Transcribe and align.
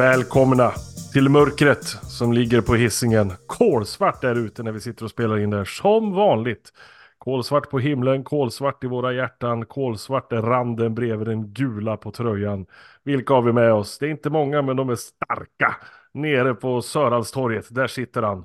Välkomna 0.00 0.72
till 1.12 1.28
mörkret 1.28 1.84
som 1.84 2.32
ligger 2.32 2.60
på 2.60 2.74
hissingen. 2.74 3.32
Kolsvart 3.46 4.20
där 4.20 4.34
ute 4.34 4.62
när 4.62 4.72
vi 4.72 4.80
sitter 4.80 5.04
och 5.04 5.10
spelar 5.10 5.38
in 5.38 5.50
där 5.50 5.64
som 5.64 6.12
vanligt. 6.12 6.72
Kolsvart 7.18 7.70
på 7.70 7.78
himlen, 7.78 8.24
kolsvart 8.24 8.84
i 8.84 8.86
våra 8.86 9.12
hjärtan, 9.12 9.66
kolsvart 9.66 10.32
är 10.32 10.42
randen 10.42 10.94
bredvid 10.94 11.28
den 11.28 11.52
gula 11.52 11.96
på 11.96 12.10
tröjan. 12.10 12.66
Vilka 13.04 13.34
har 13.34 13.42
vi 13.42 13.52
med 13.52 13.72
oss? 13.72 13.98
Det 13.98 14.06
är 14.06 14.10
inte 14.10 14.30
många 14.30 14.62
men 14.62 14.76
de 14.76 14.90
är 14.90 14.96
starka. 14.96 15.76
Nere 16.12 16.54
på 16.54 16.82
Sörhalstorget, 16.82 17.74
där 17.74 17.86
sitter 17.86 18.22
han. 18.22 18.44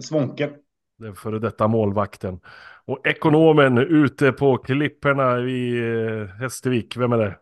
Svånken. 0.00 0.50
Den 0.98 1.14
före 1.14 1.38
detta 1.38 1.68
målvakten. 1.68 2.40
Och 2.84 3.06
ekonomen 3.06 3.78
ute 3.78 4.32
på 4.32 4.56
klipporna 4.56 5.40
i 5.40 5.78
eh, 5.78 6.26
Hästvik, 6.26 6.96
vem 6.96 7.12
är 7.12 7.18
det? 7.18 7.36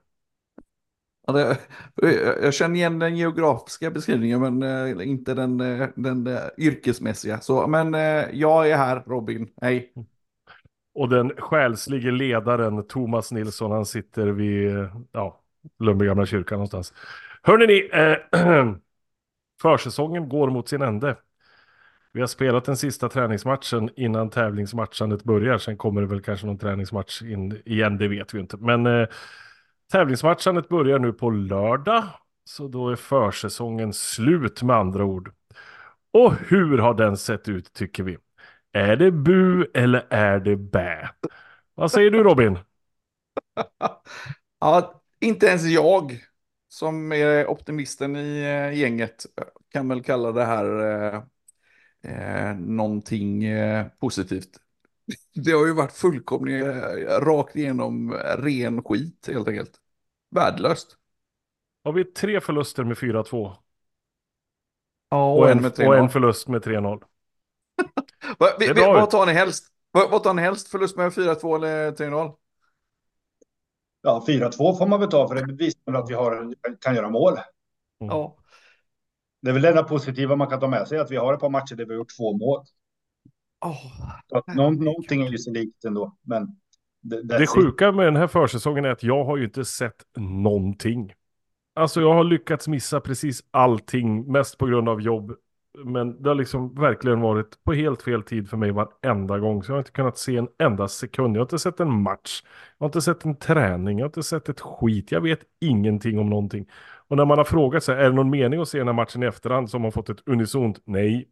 Jag 2.43 2.55
känner 2.55 2.77
igen 2.77 2.99
den 2.99 3.17
geografiska 3.17 3.91
beskrivningen 3.91 4.41
men 4.41 4.63
eh, 4.99 5.09
inte 5.09 5.35
den, 5.35 5.61
eh, 5.61 5.89
den, 5.95 6.25
den 6.25 6.39
yrkesmässiga. 6.59 7.41
Så, 7.41 7.67
men 7.67 7.95
jag 8.33 8.71
är 8.71 8.77
här, 8.77 9.03
Robin. 9.07 9.49
Hej. 9.61 9.93
Och 10.95 11.09
den 11.09 11.33
själslige 11.39 12.11
ledaren 12.11 12.87
Thomas 12.87 13.33
Nilsson, 13.33 13.71
han 13.71 13.87
sitter 13.87 14.27
vid 14.27 14.89
ja, 15.13 15.41
Lundby 15.79 16.07
gamla 16.07 16.27
kyrkan 16.27 16.57
någonstans. 16.57 16.95
Hörrni 17.43 17.67
ni, 17.67 17.91
eh, 17.93 18.75
försäsongen 19.63 20.29
går 20.29 20.51
mot 20.51 20.69
sin 20.69 20.83
ände. 20.83 21.17
Vi 22.13 22.21
har 22.21 22.27
spelat 22.27 22.65
den 22.65 22.77
sista 22.77 23.09
träningsmatchen 23.09 23.91
innan 23.97 24.31
tävlingsmatchandet 24.31 25.25
börjar. 25.25 25.59
Sen 25.59 25.77
kommer 25.77 26.01
det 26.01 26.07
väl 26.07 26.23
kanske 26.23 26.47
någon 26.47 26.59
träningsmatch 26.59 27.23
in 27.23 27.63
igen, 27.65 27.99
det 27.99 28.09
vet 28.09 28.35
vi 28.35 28.41
inte. 28.41 28.57
Men 28.57 28.87
eh, 28.87 29.09
tävlingsmatchandet 29.91 30.69
börjar 30.69 30.99
nu 30.99 31.13
på 31.13 31.31
lördag. 31.31 32.05
Så 32.45 32.69
då 32.69 32.89
är 32.89 32.97
försäsongen 32.97 33.93
slut 33.93 34.63
med 34.63 34.77
andra 34.77 35.05
ord. 35.05 35.33
Och 36.13 36.35
hur 36.35 36.79
har 36.79 36.95
den 36.95 37.17
sett 37.17 37.49
ut 37.49 37.73
tycker 37.73 38.03
vi? 38.03 38.19
Är 38.73 38.97
det 38.97 39.11
bu 39.11 39.67
eller 39.75 40.07
är 40.11 40.41
det 40.41 40.57
bä? 40.57 41.11
Vad 41.75 41.93
säger 41.93 42.11
du 42.11 42.23
Robin? 42.23 42.59
ja, 44.61 45.03
inte 45.21 45.47
ens 45.47 45.65
jag 45.65 46.25
som 46.69 47.13
är 47.13 47.47
optimisten 47.47 48.17
i 48.17 48.41
eh, 48.41 48.79
gänget 48.79 49.27
kan 49.73 49.89
väl 49.89 50.03
kalla 50.03 50.33
det 50.33 50.45
här 50.45 50.81
eh, 51.15 51.23
eh, 52.03 52.57
någonting 52.57 53.45
eh, 53.45 53.87
positivt. 54.01 54.61
Det 55.35 55.53
har 55.53 55.67
ju 55.67 55.73
varit 55.73 55.93
fullkomligt 55.93 56.67
eh, 56.67 56.73
rakt 57.21 57.57
igenom 57.57 58.13
ren 58.39 58.83
skit 58.83 59.29
helt 59.33 59.49
enkelt. 59.49 59.73
Värdelöst. 60.31 60.97
Har 61.85 61.93
vi 61.93 62.05
tre 62.05 62.41
förluster 62.41 62.85
med 62.85 62.97
4-2? 62.97 63.57
Ja, 65.11 65.33
och, 65.33 65.39
och, 65.39 65.51
en, 65.51 65.57
en, 65.57 65.63
med 65.63 65.73
3-0. 65.73 65.87
och 65.87 65.97
en 65.97 66.11
förlust 66.11 66.49
med 66.49 66.65
3-0. 66.65 67.03
Va, 68.39 68.47
vi, 68.59 68.67
Det 68.67 68.71
är 68.71 68.75
vi, 68.75 68.81
bra 68.81 68.93
vad 68.93 69.11
tar 69.11 69.27
ni 69.27 69.33
helst? 69.33 69.65
Vad, 69.91 70.11
vad 70.11 70.23
tar 70.23 70.35
ni 70.35 70.43
helst? 70.43 70.69
Förlust 70.69 70.97
med 70.97 71.13
4-2 71.13 71.57
eller 71.57 71.93
3-0? 71.93 72.35
Ja, 74.03 74.25
4-2 74.29 74.79
får 74.79 74.87
man 74.87 75.01
väl 75.01 75.11
ta 75.11 75.29
för 75.29 75.35
det 75.35 75.53
visar 75.53 75.93
att 75.93 76.11
vi 76.11 76.15
har, 76.15 76.55
kan 76.81 76.95
göra 76.95 77.11
mål. 77.11 77.39
Ja. 77.99 78.37
Det 79.43 79.49
är 79.49 79.53
väl 79.53 79.63
det 79.63 79.69
enda 79.69 79.83
positiva 79.83 80.37
man 80.37 80.49
kan 80.49 80.61
ta 80.61 80.69
med 80.69 80.89
sig, 80.89 80.99
att 80.99 81.11
vi 81.11 81.17
har 81.17 81.35
ett 81.35 81.41
par 81.41 81.51
matcher 81.51 81.75
där 81.75 81.85
vi 81.85 81.93
har 81.93 81.99
gjort 81.99 82.17
två 82.17 82.33
mål. 82.33 82.65
Oh. 83.61 84.57
Någon, 84.57 84.85
någonting 84.85 85.23
är 85.23 85.31
ju 85.31 85.39
så 85.39 85.51
likt 85.51 85.85
ändå, 85.85 86.17
men 86.23 86.57
det, 87.03 87.23
Det 87.23 87.47
sjuka 87.47 87.93
med 87.93 88.07
den 88.07 88.17
här 88.17 88.27
försäsongen 88.27 88.85
är 88.85 88.89
att 88.89 89.03
jag 89.03 89.25
har 89.25 89.37
ju 89.37 89.45
inte 89.45 89.65
sett 89.65 90.03
någonting. 90.17 91.13
Alltså 91.75 92.01
jag 92.01 92.15
har 92.15 92.25
lyckats 92.25 92.69
missa 92.69 93.01
precis 93.01 93.45
allting, 93.51 94.33
mest 94.33 94.59
på 94.59 94.67
grund 94.67 94.89
av 94.89 95.01
jobb. 95.01 95.33
Men 95.85 96.23
det 96.23 96.29
har 96.29 96.35
liksom 96.35 96.75
verkligen 96.75 97.21
varit 97.21 97.65
på 97.65 97.73
helt 97.73 98.03
fel 98.03 98.23
tid 98.23 98.51
för 98.51 98.57
mig 98.57 98.71
varenda 98.71 99.39
gång. 99.39 99.63
Så 99.63 99.71
jag 99.71 99.75
har 99.75 99.81
inte 99.81 99.91
kunnat 99.91 100.19
se 100.19 100.37
en 100.37 100.49
enda 100.59 100.89
sekund. 100.89 101.37
Jag 101.37 101.41
har 101.41 101.45
inte 101.45 101.59
sett 101.59 101.81
en 101.81 102.03
match. 102.03 102.43
Jag 102.79 102.85
har 102.85 102.89
inte 102.89 103.03
sett 103.03 103.25
en 103.25 103.37
träning. 103.37 103.99
Jag 103.99 104.05
har 104.05 104.09
inte 104.09 104.23
sett 104.23 104.49
ett 104.49 104.61
skit. 104.61 105.13
Jag 105.13 105.21
vet 105.21 105.41
ingenting 105.61 106.19
om 106.19 106.31
någonting. 106.31 106.67
Och 107.09 107.17
när 107.17 107.25
man 107.25 107.39
har 107.39 107.45
frågat 107.45 107.85
sig, 107.85 107.97
är 107.97 108.05
det 108.05 108.13
någon 108.13 108.31
mening 108.31 108.61
att 108.61 108.69
se 108.69 108.79
den 108.79 108.89
här 108.89 108.95
matchen 108.95 109.23
i 109.23 109.27
efterhand? 109.27 109.71
Så 109.71 109.77
har 109.77 109.83
man 109.83 109.93
fått 109.93 110.09
ett 110.09 110.29
unisont 110.29 110.83
nej. 110.85 111.29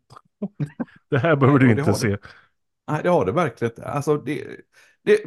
Det 1.11 1.19
här 1.19 1.37
behöver 1.37 1.59
du 1.59 1.75
det 1.75 1.81
inte 1.81 1.95
se. 1.95 2.17
Nej, 2.91 3.03
det 3.03 3.09
har 3.09 3.27
det 3.27 3.33
verkligen. 3.33 3.73
Alltså, 3.85 4.17
det, 4.17 4.47
det, 5.03 5.19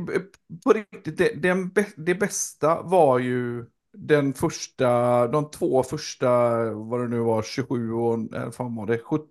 på 0.63 0.73
riktigt, 0.73 1.17
det, 1.17 1.33
den, 1.41 1.71
det 1.97 2.15
bästa 2.15 2.81
var 2.81 3.19
ju 3.19 3.65
den 3.93 4.33
första, 4.33 5.27
de 5.27 5.51
två 5.51 5.83
första, 5.83 6.49
vad 6.73 6.99
det 6.99 7.07
nu 7.07 7.19
var, 7.19 7.43
27 7.43 7.93
och, 7.93 8.35
eh, 8.35 8.51
fan 8.51 8.75
var 8.75 8.85
det, 8.85 8.99
70. 8.99 9.27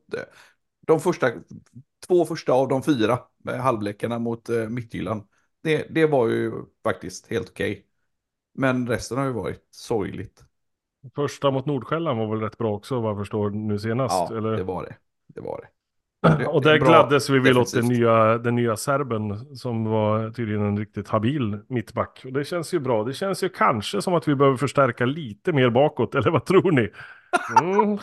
De 0.87 1.01
första, 1.01 1.31
två 2.07 2.25
första 2.25 2.53
av 2.53 2.69
de 2.69 2.83
fyra 2.83 3.19
eh, 3.49 3.57
halvlekarna 3.57 4.19
mot 4.19 4.49
eh, 4.49 4.69
Midtjylland. 4.69 5.23
Det, 5.63 5.87
det 5.91 6.07
var 6.07 6.29
ju 6.29 6.53
faktiskt 6.85 7.31
helt 7.31 7.51
okej. 7.51 7.87
Men 8.55 8.89
resten 8.89 9.19
har 9.19 9.25
ju 9.25 9.33
varit 9.33 9.69
sorgligt. 9.71 10.45
Första 11.15 11.51
mot 11.51 11.67
Nordsjälland 11.67 12.19
var 12.19 12.31
väl 12.31 12.41
rätt 12.41 12.59
bra 12.59 12.75
också 12.75 13.01
vad 13.01 13.11
jag 13.11 13.19
förstår 13.19 13.51
nu 13.51 13.79
senast. 13.79 14.31
Ja, 14.31 14.37
eller? 14.37 14.51
det 14.51 14.65
var 14.65 14.85
det. 14.85 14.97
Det 15.35 15.41
var 15.41 15.61
det. 15.61 15.69
Det- 16.39 16.47
Och 16.47 16.63
där 16.63 16.79
bra 16.79 16.89
gladdes 16.89 17.31
vi 17.31 17.39
väl 17.39 17.59
åt 17.59 17.75
den 17.75 17.87
nya, 17.87 18.39
den 18.39 18.55
nya 18.57 18.77
serben 18.77 19.57
som 19.57 19.85
var 19.85 20.31
tydligen 20.31 20.63
en 20.63 20.79
riktigt 20.79 21.09
habil 21.09 21.59
mittback. 21.69 22.23
Och 22.25 22.33
det 22.33 22.45
känns 22.45 22.75
ju 22.75 22.79
bra. 22.81 23.05
Det 23.05 23.15
känns 23.15 23.43
ju 23.45 23.49
kanske 23.49 24.03
som 24.03 24.15
att 24.15 24.29
vi 24.29 24.35
behöver 24.35 24.57
förstärka 24.57 25.05
lite 25.07 25.53
mer 25.53 25.71
bakåt, 25.71 26.15
eller 26.15 26.31
vad 26.31 26.45
tror 26.45 26.73
ni? 26.73 26.91
Mm. 27.61 27.99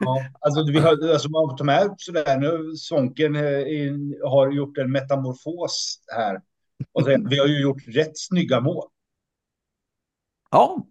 Ja, 0.00 0.18
alltså, 0.40 0.64
vi 0.72 0.78
har, 0.78 1.10
alltså 1.12 1.30
man 1.30 1.56
tar 1.56 1.64
med 1.64 1.94
sådär 1.98 2.36
nu, 2.38 2.76
Svånken 2.76 3.36
eh, 3.36 4.30
har 4.30 4.50
gjort 4.50 4.78
en 4.78 4.92
metamorfos 4.92 6.00
här. 6.16 6.40
Och 6.92 7.04
sen, 7.04 7.28
vi 7.28 7.38
har 7.38 7.46
ju 7.46 7.60
gjort 7.62 7.82
rätt 7.86 8.18
snygga 8.18 8.60
mål. 8.60 8.84
Ja, 10.50 10.86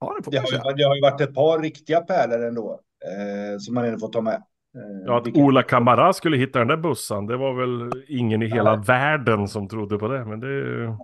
ja 0.00 0.14
det 0.18 0.24
får 0.24 0.32
Det 0.32 0.38
har, 0.38 0.46
ju, 0.52 0.76
det 0.76 0.84
har 0.84 0.94
ju 0.94 1.00
varit 1.02 1.20
ett 1.20 1.34
par 1.34 1.58
riktiga 1.58 2.00
pärlor 2.00 2.44
ändå, 2.46 2.80
eh, 3.10 3.58
som 3.58 3.74
man 3.74 3.84
ändå 3.84 3.98
får 3.98 4.08
ta 4.08 4.20
med. 4.20 4.34
Eh, 4.34 5.04
Ja, 5.06 5.18
att 5.18 5.36
Ola 5.36 5.62
Kamara 5.62 6.12
skulle 6.12 6.36
hitta 6.36 6.58
den 6.58 6.68
där 6.68 6.76
bussan, 6.76 7.26
det 7.26 7.36
var 7.36 7.54
väl 7.54 8.04
ingen 8.08 8.42
i 8.42 8.46
hela 8.46 8.76
världen 8.76 9.48
som 9.48 9.68
trodde 9.68 9.98
på 9.98 10.08
det. 10.08 10.24
Men 10.24 10.40
det, 10.40 10.96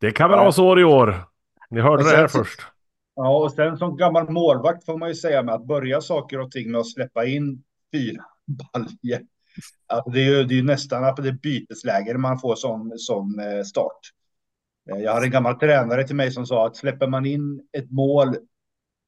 det 0.00 0.10
kan 0.10 0.30
vara 0.30 0.44
Ja. 0.44 0.52
så 0.52 0.66
år 0.68 0.80
i 0.80 0.84
år. 0.84 1.14
Ni 1.70 1.80
hörde 1.80 2.02
Och 2.02 2.10
det 2.10 2.16
här 2.16 2.28
sen 2.28 2.40
först. 2.44 2.60
Ja, 3.14 3.38
och 3.44 3.52
sen 3.52 3.76
som 3.76 3.96
gammal 3.96 4.30
målvakt 4.30 4.84
får 4.84 4.98
man 4.98 5.08
ju 5.08 5.14
säga 5.14 5.42
med 5.42 5.54
att 5.54 5.66
börja 5.66 6.00
saker 6.00 6.40
och 6.40 6.50
ting 6.50 6.70
med 6.70 6.80
att 6.80 6.86
släppa 6.90 7.24
in 7.26 7.62
fyra 7.94 8.22
baljer. 8.46 9.20
Alltså 9.86 10.10
det 10.10 10.20
är 10.20 10.24
ju 10.38 10.44
det 10.44 10.58
är 10.58 10.62
nästan 10.62 11.04
att 11.04 11.16
det 11.16 11.28
är 11.28 11.32
bytesläge 11.32 12.12
när 12.12 12.18
man 12.18 12.38
får 12.38 12.54
sån, 12.54 12.92
sån 12.98 13.40
eh, 13.40 13.62
start. 13.62 13.98
Eh, 14.90 14.98
Jag 14.98 15.12
hade 15.14 15.26
en 15.26 15.30
gammal 15.32 15.54
tränare 15.54 16.06
till 16.06 16.16
mig 16.16 16.30
som 16.30 16.46
sa 16.46 16.66
att 16.66 16.76
släpper 16.76 17.06
man 17.06 17.26
in 17.26 17.60
ett 17.78 17.90
mål 17.90 18.36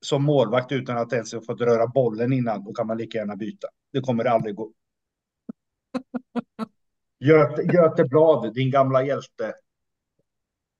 som 0.03 0.25
målvakt 0.25 0.73
utan 0.73 0.99
att 0.99 1.13
ens 1.13 1.33
ha 1.35 1.41
fått 1.41 1.61
röra 1.61 1.87
bollen 1.87 2.33
innan, 2.33 2.65
då 2.65 2.73
kan 2.73 2.87
man 2.87 2.99
lika 2.99 3.19
gärna 3.19 3.37
byta. 3.37 3.69
Det 3.93 4.01
kommer 4.01 4.25
aldrig 4.25 4.55
gå. 4.55 4.73
Göte, 7.19 7.63
Göte 7.63 8.05
Blad, 8.05 8.55
din 8.55 8.71
gamla 8.71 9.05
hjälte. 9.05 9.53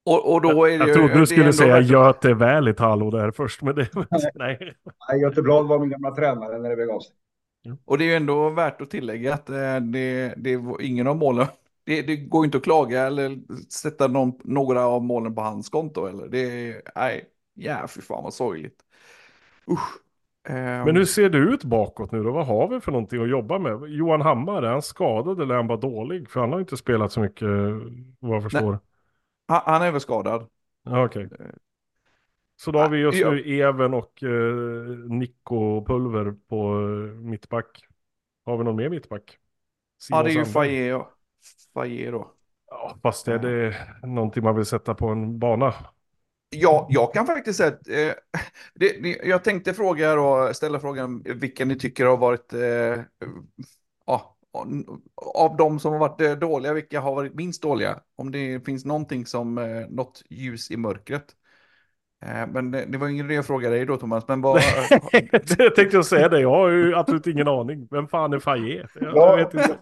Och, 0.05 0.33
och 0.35 0.43
då 0.43 0.65
är 0.65 0.71
det 0.71 0.77
Jag 0.77 0.89
ju... 0.89 0.95
trodde 0.95 1.15
du 1.15 1.21
är 1.21 1.25
skulle 1.25 1.53
säga 1.53 1.81
värt- 1.81 1.91
Göte 1.91 2.35
Välitalo 2.35 3.11
där 3.11 3.31
först, 3.31 3.63
men 3.63 3.75
det... 3.75 3.89
Nej. 4.35 4.75
Nej, 5.09 5.21
Göte 5.21 5.43
Blad 5.43 5.69
var 5.69 5.79
min 5.79 5.91
gamla 5.91 6.15
tränare 6.15 6.59
när 6.59 6.71
det 6.71 6.77
begav 6.77 7.01
sig. 7.01 7.15
Och 7.85 7.99
det 7.99 8.05
är 8.05 8.07
ju 8.07 8.15
ändå 8.15 8.51
värt 8.51 8.81
att 8.81 8.91
tillägga 8.91 9.35
att 9.35 9.51
eh, 9.51 9.77
det, 9.81 10.35
det 10.37 10.57
var 10.57 10.83
ingen 10.83 11.07
av 11.07 11.17
målen. 11.17 11.47
Det, 11.85 12.03
det 12.03 12.17
går 12.17 12.45
inte 12.45 12.57
att 12.57 12.65
klaga 12.65 13.03
eller 13.07 13.39
sätta 13.73 14.09
någon, 14.09 14.33
några 14.45 14.87
av 14.87 15.03
målen 15.03 15.35
på 15.35 15.41
hans 15.41 15.69
konto. 15.69 16.07
Eller. 16.07 16.29
Det 16.29 16.75
nej, 16.95 17.25
ja, 17.55 17.87
fy 17.89 18.01
fan 18.01 18.23
vad 18.23 18.35
sorgligt. 18.35 18.83
Usch. 19.71 19.99
Ehm, 20.49 20.85
Men 20.87 20.97
hur 20.97 21.05
ser 21.05 21.29
det 21.31 21.39
ut 21.39 21.65
bakåt 21.65 22.13
nu 22.13 22.23
då? 22.23 22.33
Vad 22.33 22.47
har 22.47 22.69
vi 22.69 22.81
för 22.81 22.93
någonting 22.93 23.23
att 23.23 23.29
jobba 23.31 23.59
med? 23.59 23.91
Johan 23.91 24.21
Hammar, 24.21 24.63
är 24.63 24.73
han 24.73 24.83
skadad 24.83 25.41
eller 25.41 25.55
är 25.55 25.59
han 25.59 25.67
bara 25.67 25.79
dålig? 25.79 26.31
För 26.31 26.41
han 26.41 26.53
har 26.53 26.61
inte 26.61 26.77
spelat 26.77 27.13
så 27.13 27.21
mycket, 27.21 27.49
vad 28.19 28.37
jag 28.37 28.43
förstår. 28.43 28.79
han, 29.49 29.63
han 29.67 29.83
är 29.83 29.91
väl 29.91 30.01
skadad. 30.01 30.49
Okej. 30.87 31.29
Så 32.57 32.71
då 32.73 32.79
har 32.79 32.89
vi 32.89 32.99
just 32.99 33.25
nu 33.25 33.59
Even 33.61 33.95
och 33.95 34.23
eh, 34.23 34.55
Nico 35.09 35.85
Pulver 35.85 36.33
på 36.49 36.75
eh, 36.81 37.15
mittback. 37.21 37.85
Har 38.45 38.57
vi 38.59 38.65
någon 38.65 38.77
mer 38.77 38.89
mittback? 38.89 39.39
Ja, 40.09 40.23
det 40.23 40.31
är 40.31 40.35
ju 40.35 40.45
Simon. 40.45 40.53
Faye 40.53 41.05
Faye 41.75 42.11
då. 42.11 42.35
Ja, 42.71 42.99
fast 43.03 43.29
är 43.29 43.39
det 43.39 43.75
någonting 44.03 44.45
man 44.45 44.57
vill 44.57 44.67
sätta 44.67 44.95
på 44.95 45.09
en 45.09 45.39
bana? 45.39 45.75
Ja, 46.55 46.87
jag 46.91 47.13
kan 47.15 47.27
faktiskt 47.27 47.57
säga 47.59 47.69
att 47.69 47.89
eh, 47.89 47.95
det, 48.75 49.03
det, 49.03 49.19
jag 49.25 49.45
tänkte 49.45 49.75
fråga 49.75 50.15
då, 50.15 50.55
ställa 50.55 50.81
frågan 50.81 51.23
vilka 51.23 51.65
ni 51.65 51.77
tycker 51.79 52.07
har 52.07 52.17
varit, 52.17 52.53
eh, 52.53 53.01
ja, 54.07 54.37
av 55.17 55.57
de 55.57 55.81
som 55.81 55.93
har 55.93 55.99
varit 55.99 56.21
eh, 56.21 56.33
dåliga, 56.33 56.73
vilka 56.73 57.01
har 57.01 57.15
varit 57.15 57.35
minst 57.35 57.63
dåliga? 57.63 58.01
Om 58.17 58.31
det 58.33 58.61
finns 58.67 58.85
någonting 58.85 59.27
som, 59.27 59.59
eh, 59.59 59.87
något 59.89 60.23
ljus 60.31 60.71
i 60.71 60.77
mörkret. 60.77 61.25
Eh, 62.25 62.47
Men 62.47 62.71
det, 62.71 62.85
det 62.85 62.99
var 62.99 63.09
ingen 63.09 63.27
idé 63.27 63.37
att 63.39 63.47
fråga 63.47 63.71
dig 63.71 63.87
då 63.87 63.97
Thomas, 63.97 64.29
men 64.29 64.41
vad... 64.41 64.63
jag 65.59 65.75
tänkte 65.77 65.97
jag 65.97 66.07
säga 66.07 66.29
det, 66.29 66.41
jag 66.41 66.51
har 66.51 66.69
ju 66.69 66.95
absolut 66.95 67.27
ingen 67.27 67.49
aning. 67.49 67.89
Vem 67.91 68.09
fan 68.09 68.33
är 68.33 68.39
Faye? 68.39 68.87
Jag, 68.95 69.17
Ja. 69.17 69.37
vet 69.37 69.55
inte. 69.55 69.79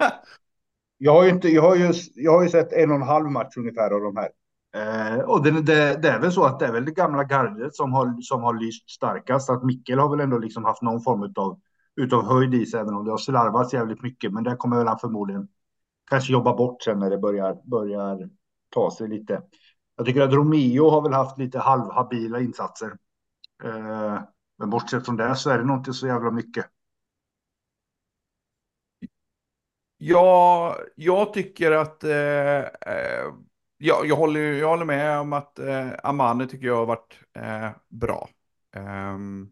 Jag 0.99 1.13
har 1.13 1.25
ju, 1.25 1.31
inte, 1.31 1.49
jag 1.49 1.63
har 1.63 1.77
ju, 1.77 1.93
jag 2.15 2.33
har 2.33 2.43
ju 2.43 2.49
sett 2.49 2.73
en 2.73 2.91
och 2.91 2.97
en 2.97 3.03
halv 3.03 3.31
match 3.31 3.57
ungefär 3.57 3.91
av 3.91 4.01
de 4.01 4.17
här. 4.17 4.29
Eh, 4.73 5.19
och 5.19 5.43
det, 5.43 5.51
det, 5.51 6.03
det 6.03 6.09
är 6.09 6.21
väl 6.21 6.33
så 6.33 6.45
att 6.45 6.59
det 6.59 6.67
är 6.67 6.73
väl 6.73 6.85
det 6.85 6.93
gamla 6.93 7.25
gardet 7.25 7.75
som 7.75 7.93
har, 7.93 8.21
som 8.21 8.43
har 8.43 8.55
lyst 8.55 8.91
starkast. 8.91 9.51
Att 9.51 9.65
Mikkel 9.65 9.99
har 9.99 10.11
väl 10.11 10.21
ändå 10.21 10.39
liksom 10.39 10.65
haft 10.65 10.83
någon 10.83 11.03
form 11.03 11.23
utav, 11.23 11.61
utav 11.97 12.25
höjd 12.25 12.55
i 12.55 12.67
sig, 12.67 12.81
även 12.81 12.95
om 12.95 13.05
det 13.05 13.11
har 13.11 13.19
slarvats 13.19 13.75
jävligt 13.75 14.03
mycket. 14.03 14.33
Men 14.33 14.45
det 14.45 14.57
kommer 14.57 14.77
väl 14.79 14.87
han 14.87 14.99
förmodligen 14.99 15.49
kanske 16.11 16.33
jobba 16.33 16.57
bort 16.57 16.83
sen 16.83 16.99
när 16.99 17.11
det 17.11 17.19
börjar, 17.19 17.61
börjar 17.65 18.31
ta 18.71 18.91
sig 18.91 19.09
lite. 19.09 19.43
Jag 19.97 20.07
tycker 20.07 20.21
att 20.21 20.33
Romeo 20.33 20.91
har 20.91 21.03
väl 21.03 21.13
haft 21.13 21.39
lite 21.39 21.59
halvhabila 21.59 22.41
insatser. 22.41 22.97
Eh, 23.63 24.21
men 24.59 24.71
bortsett 24.71 25.05
från 25.05 25.17
det 25.17 25.37
så 25.37 25.51
är 25.51 25.59
det 25.59 25.65
nog 25.65 25.79
inte 25.79 25.93
så 25.93 26.07
jävla 26.07 26.31
mycket. 26.31 26.67
Ja, 29.99 30.77
jag 30.95 31.33
tycker 31.33 31.73
att... 31.73 32.05
Eh, 32.05 32.59
eh, 32.59 33.33
jag, 33.82 34.06
jag, 34.06 34.17
håller, 34.17 34.41
jag 34.41 34.69
håller 34.69 34.85
med 34.85 35.19
om 35.19 35.32
att 35.32 35.59
eh, 35.59 35.88
Amane 36.03 36.47
tycker 36.47 36.67
jag 36.67 36.77
har 36.77 36.87
varit 36.87 37.19
eh, 37.37 37.71
bra. 37.88 38.29
Ehm, 38.77 39.49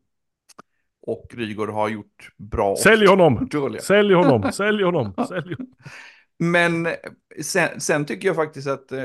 och 1.02 1.26
Rygaard 1.34 1.70
har 1.70 1.88
gjort 1.88 2.30
bra. 2.36 2.76
Sälj 2.76 3.06
honom! 3.06 3.48
Dåliga. 3.50 3.82
Sälj 3.82 4.14
honom! 4.14 4.52
Sälj 4.52 4.82
honom! 4.82 5.14
Sälj 5.28 5.54
honom! 5.54 5.75
Men 6.38 6.88
sen, 7.42 7.80
sen 7.80 8.04
tycker 8.04 8.28
jag 8.28 8.36
faktiskt 8.36 8.69
att... 8.69 8.92
Eh, 8.92 9.04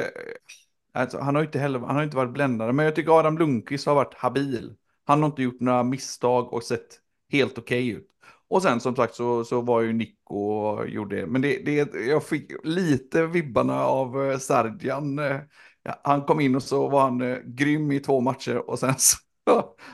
alltså, 0.93 1.19
han 1.19 1.35
har 1.35 1.43
inte 1.43 1.59
heller 1.59 1.79
han 1.79 1.95
har 1.95 2.03
inte 2.03 2.17
varit 2.17 2.33
bländande, 2.33 2.73
men 2.73 2.85
jag 2.85 2.95
tycker 2.95 3.19
Adam 3.19 3.37
Lundqvist 3.37 3.87
har 3.87 3.95
varit 3.95 4.13
habil. 4.13 4.75
Han 5.05 5.19
har 5.21 5.29
inte 5.29 5.43
gjort 5.43 5.59
några 5.59 5.83
misstag 5.83 6.53
och 6.53 6.63
sett 6.63 6.87
helt 7.31 7.57
okej 7.57 7.89
ut. 7.89 8.09
Och 8.49 8.61
sen 8.61 8.79
som 8.79 8.95
sagt 8.95 9.15
så, 9.15 9.43
så 9.45 9.61
var 9.61 9.81
ju 9.81 9.93
Nico 9.93 10.35
och 10.35 10.89
gjorde 10.89 11.25
Men 11.27 11.41
det, 11.41 11.57
det, 11.65 11.93
jag 12.07 12.23
fick 12.27 12.51
lite 12.63 13.25
vibbarna 13.27 13.85
av 13.85 14.23
eh, 14.31 14.37
Sardjan. 14.37 15.19
Eh, 15.19 15.39
ja, 15.83 16.01
Han 16.03 16.21
kom 16.21 16.39
in 16.39 16.55
och 16.55 16.63
så 16.63 16.89
var 16.89 17.01
han 17.01 17.21
eh, 17.21 17.37
grym 17.45 17.91
i 17.91 17.99
två 17.99 18.21
matcher 18.21 18.69
och 18.69 18.79
sen 18.79 18.93
så, 18.97 19.17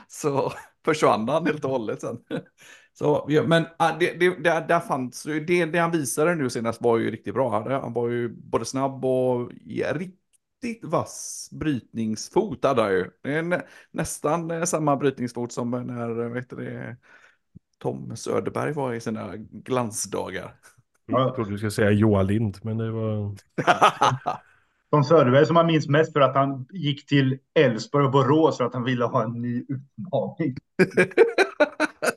så 0.08 0.52
försvann 0.84 1.28
han 1.28 1.46
helt 1.46 1.64
och 1.64 1.70
hållet 1.70 2.00
sen. 2.00 2.18
Så, 2.92 3.26
ja, 3.28 3.42
men 3.42 3.62
det, 4.00 4.12
det, 4.20 4.30
det, 4.30 4.64
där 4.68 4.80
fanns 4.80 5.22
det, 5.22 5.64
det 5.66 5.78
han 5.78 5.90
visade 5.90 6.34
nu 6.34 6.50
senast 6.50 6.82
var 6.82 6.98
ju 6.98 7.10
riktigt 7.10 7.34
bra. 7.34 7.50
Han- 7.68 7.92
var 7.92 8.08
ju 8.08 8.28
både 8.28 8.64
snabb 8.64 9.04
och 9.04 9.50
ja, 9.64 9.92
riktigt 9.94 10.84
vass 10.84 11.48
brytningsfot 11.52 12.64
hade 12.64 12.82
han 12.82 12.92
ju. 12.92 13.10
Det 13.22 13.34
är 13.34 13.42
nä, 13.42 13.62
nästan 13.90 14.66
samma 14.66 14.96
brytningsfot 14.96 15.52
som 15.52 15.70
när, 15.70 16.28
vet 16.28 16.50
du 16.50 16.56
det, 16.56 16.96
Tom 17.82 18.16
Söderberg 18.16 18.72
var 18.72 18.92
i 18.92 19.00
sina 19.00 19.36
glansdagar. 19.36 20.54
Jag 21.06 21.34
trodde 21.34 21.50
du 21.50 21.58
skulle 21.58 21.70
säga 21.70 21.90
Joa 21.90 22.22
Lind, 22.22 22.58
men 22.62 22.78
det 22.78 22.90
var... 22.90 23.34
Tom 24.90 25.04
Söderberg 25.04 25.46
som 25.46 25.54
man 25.54 25.66
minns 25.66 25.88
mest 25.88 26.12
för 26.12 26.20
att 26.20 26.34
han 26.34 26.66
gick 26.70 27.06
till 27.06 27.38
Elfsborg 27.54 28.04
och 28.04 28.10
Borås 28.10 28.56
för 28.56 28.64
att 28.64 28.74
han 28.74 28.84
ville 28.84 29.04
ha 29.04 29.24
en 29.24 29.42
ny 29.42 29.64
utmaning. 29.68 30.56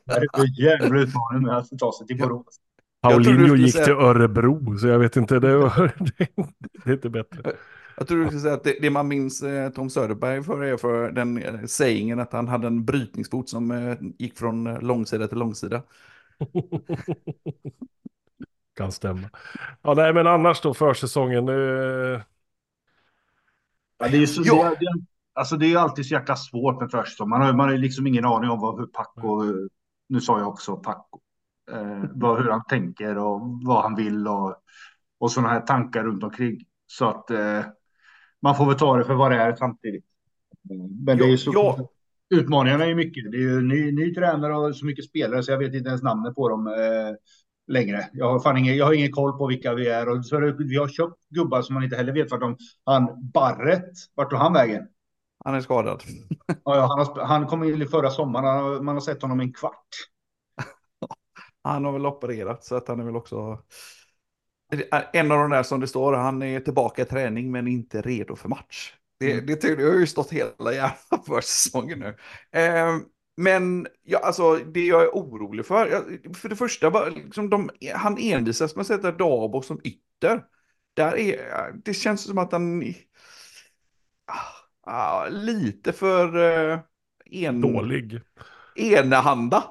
Det 0.05 0.13
är 0.13 0.41
en 0.41 0.53
jävla 0.53 0.99
utmaning 0.99 1.41
med 1.41 1.57
att 1.57 1.69
ta 1.79 1.91
sig 1.97 2.07
till 2.07 2.17
Borås. 2.17 2.59
Paulinho 3.01 3.55
gick 3.55 3.73
säga- 3.73 3.85
till 3.85 3.93
Örebro, 3.93 4.77
så 4.77 4.87
jag 4.87 4.99
vet 4.99 5.15
inte, 5.15 5.39
det, 5.39 5.57
var, 5.57 5.91
det 6.83 6.89
är 6.89 6.93
inte 6.93 7.09
bättre. 7.09 7.51
Jag 7.97 8.07
tror 8.07 8.17
du 8.19 8.25
skulle 8.27 8.41
säga 8.41 8.53
att 8.53 8.63
det, 8.63 8.77
det 8.81 8.89
man 8.89 9.07
minns 9.07 9.43
eh, 9.43 9.69
Tom 9.69 9.89
Söderberg 9.89 10.43
för 10.43 10.61
är 10.63 10.77
för 10.77 11.11
den 11.11 11.37
eh, 11.37 11.63
sägningen 11.65 12.19
att 12.19 12.33
han 12.33 12.47
hade 12.47 12.67
en 12.67 12.85
brytningsfot 12.85 13.49
som 13.49 13.71
eh, 13.71 13.97
gick 14.19 14.37
från 14.37 14.63
långsida 14.75 15.27
till 15.27 15.37
långsida. 15.37 15.83
Kan 18.75 18.91
stämma. 18.91 19.29
Ja, 19.81 19.93
nej, 19.93 20.13
men 20.13 20.27
annars 20.27 20.61
då 20.61 20.73
försäsongen. 20.73 21.47
Eh, 21.49 22.21
Ja, 23.97 24.07
det 24.07 24.17
är 24.17 24.19
ju 24.21 24.27
så, 24.27 24.41
Ja. 24.45 24.53
det, 24.55 24.61
är- 24.69 24.79
det, 24.79 25.05
alltså 25.33 25.57
det 25.57 25.73
är 25.73 25.77
alltid 25.77 26.05
så 26.05 26.13
jäkla 26.13 26.35
svårt 26.35 26.81
med 26.81 26.91
försäsong. 26.91 27.29
Man 27.29 27.41
har, 27.41 27.53
man 27.53 27.69
har 27.69 27.77
liksom 27.77 28.07
ingen 28.07 28.25
aning 28.25 28.49
om 28.49 28.59
vad, 28.59 28.79
hur 28.79 28.87
Paco, 28.87 29.43
nu 30.09 30.21
sa 30.21 30.39
jag 30.39 30.47
också 30.47 30.75
Paco, 30.77 31.19
eh, 31.71 32.03
vad, 32.13 32.37
hur 32.43 32.49
han 32.49 32.63
tänker 32.69 33.17
och 33.17 33.41
vad 33.63 33.83
han 33.83 33.95
vill 33.95 34.27
och, 34.27 34.55
och 35.19 35.31
sådana 35.31 35.49
här 35.53 35.61
tankar 35.61 36.03
runt 36.03 36.23
omkring. 36.23 36.57
Så 36.87 37.09
att 37.09 37.31
eh, 37.31 37.59
man 38.43 38.55
får 38.55 38.65
väl 38.65 38.75
ta 38.75 38.97
det 38.97 39.05
för 39.05 39.13
vad 39.13 39.31
det 39.31 39.37
är 39.37 39.55
samtidigt. 39.55 40.05
Men 41.05 41.17
det 41.17 41.31
är 41.31 41.37
så, 41.37 41.51
Ja, 41.53 41.89
utmaningarna 42.29 42.83
är 42.83 42.87
ju 42.87 42.95
mycket. 42.95 43.31
Det 43.31 43.37
är 43.37 43.41
ju 43.41 43.61
ny, 43.61 43.91
ny 43.91 44.13
tränare 44.13 44.57
och 44.57 44.75
så 44.75 44.85
mycket 44.85 45.05
spelare 45.05 45.43
så 45.43 45.51
jag 45.51 45.57
vet 45.57 45.73
inte 45.73 45.89
ens 45.89 46.03
namnet 46.03 46.35
på 46.35 46.49
dem 46.49 46.67
eh, 46.67 46.73
längre. 47.67 48.09
Jag 48.13 48.31
har, 48.31 48.39
fan 48.39 48.57
ingen, 48.57 48.77
jag 48.77 48.85
har 48.85 48.93
ingen 48.93 49.11
koll 49.11 49.37
på 49.37 49.47
vilka 49.47 49.73
vi 49.73 49.87
är 49.87 50.09
och 50.09 50.25
så 50.25 50.35
är 50.35 50.41
det, 50.41 50.63
vi 50.65 50.75
har 50.75 50.87
köpt 50.87 51.15
gubbar 51.29 51.61
som 51.61 51.73
man 51.73 51.83
inte 51.83 51.95
heller 51.95 52.13
vet 52.13 52.31
vart 52.31 52.41
de... 52.41 52.57
Han 52.85 53.31
Barret, 53.33 53.91
vart 54.15 54.29
tog 54.29 54.39
han 54.39 54.53
vägen? 54.53 54.87
han 55.45 55.55
är 55.55 55.61
skadad. 55.61 56.03
Ja, 56.65 56.75
ja, 56.75 57.05
han, 57.15 57.27
han 57.27 57.47
kom 57.47 57.63
in 57.63 57.81
i 57.81 57.85
förra 57.85 58.09
sommaren, 58.09 58.85
man 58.85 58.95
har 58.95 59.01
sett 59.01 59.21
honom 59.21 59.39
en 59.39 59.53
kvart. 59.53 59.87
Han 61.63 61.85
har 61.85 61.91
väl 61.91 62.05
opererat 62.05 62.63
så 62.63 62.75
att 62.75 62.87
han 62.87 62.99
är 62.99 63.03
väl 63.03 63.15
också... 63.15 63.59
En 65.13 65.31
av 65.31 65.37
de 65.37 65.49
där 65.49 65.63
som 65.63 65.79
det 65.79 65.87
står, 65.87 66.13
han 66.13 66.41
är 66.43 66.59
tillbaka 66.59 67.01
i 67.01 67.05
träning 67.05 67.51
men 67.51 67.67
inte 67.67 68.01
redo 68.01 68.35
för 68.35 68.49
match. 68.49 68.93
Det, 69.19 69.31
Mm. 69.33 69.45
det, 69.45 69.75
det 69.75 69.83
har 69.83 69.93
ju 69.99 70.07
stått 70.07 70.31
hela 70.31 70.73
jävla 70.73 71.23
försäsongen 71.27 71.99
nu. 71.99 72.17
Eh, 72.59 72.97
men 73.37 73.87
ja, 74.03 74.19
alltså, 74.19 74.55
det 74.55 74.85
jag 74.85 75.03
är 75.03 75.07
orolig 75.09 75.65
för, 75.65 75.87
jag, 75.87 76.35
för 76.37 76.49
det 76.49 76.55
första, 76.55 77.05
liksom 77.09 77.49
de, 77.49 77.69
han 77.95 78.17
envisas 78.19 78.75
med 78.75 78.81
att 78.81 78.87
sätta 78.87 79.11
Dabo 79.11 79.61
som 79.61 79.81
ytter. 79.83 80.43
Där 80.93 81.17
är, 81.17 81.71
det 81.85 81.93
känns 81.93 82.23
som 82.23 82.37
att 82.37 82.51
han... 82.51 82.83
Ah, 84.25 84.91
ah, 84.91 85.27
lite 85.29 85.93
för 85.93 86.37
eh, 86.71 86.79
en, 87.31 87.61
dålig. 87.61 88.21
enahanda. 88.75 89.63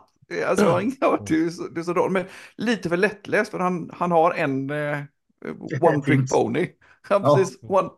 Alltså, 0.46 0.64
ja, 1.00 1.18
det, 1.26 1.34
är 1.34 1.50
så, 1.50 1.68
det 1.68 1.80
är 1.80 1.84
så 1.84 1.92
dåligt. 1.92 2.12
Men 2.12 2.24
lite 2.56 2.88
för 2.88 2.96
lättläst 2.96 3.50
för 3.50 3.58
han, 3.58 3.90
han 3.94 4.10
har 4.10 4.34
en 4.34 4.70
eh, 4.70 4.98
one 5.80 6.02
trick 6.02 6.30
pony. 6.30 6.68
Ja, 7.08 7.20
Ja. 7.22 7.36
precis. 7.36 7.58
One, 7.62 7.88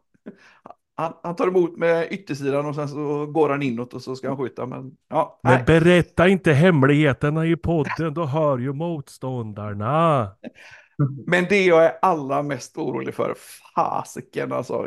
han, 0.96 1.12
han 1.22 1.36
tar 1.36 1.48
emot 1.48 1.76
med 1.76 2.12
yttersidan 2.12 2.66
och 2.66 2.74
sen 2.74 2.88
så 2.88 3.26
går 3.26 3.48
han 3.50 3.62
inåt 3.62 3.94
och 3.94 4.02
så 4.02 4.16
ska 4.16 4.28
han 4.28 4.36
skjuta. 4.36 4.66
Men 4.66 4.96
ja, 5.08 5.40
Men 5.42 5.52
nej. 5.52 5.64
berätta 5.64 6.28
inte 6.28 6.52
hemligheterna 6.52 7.46
i 7.46 7.56
podden, 7.56 8.14
då 8.14 8.24
hör 8.24 8.58
ju 8.58 8.72
motståndarna. 8.72 10.30
Men 11.26 11.44
det 11.48 11.64
jag 11.64 11.84
är 11.84 11.92
allra 12.02 12.42
mest 12.42 12.76
orolig 12.76 13.14
för, 13.14 13.34
fasiken 13.74 14.52
alltså. 14.52 14.86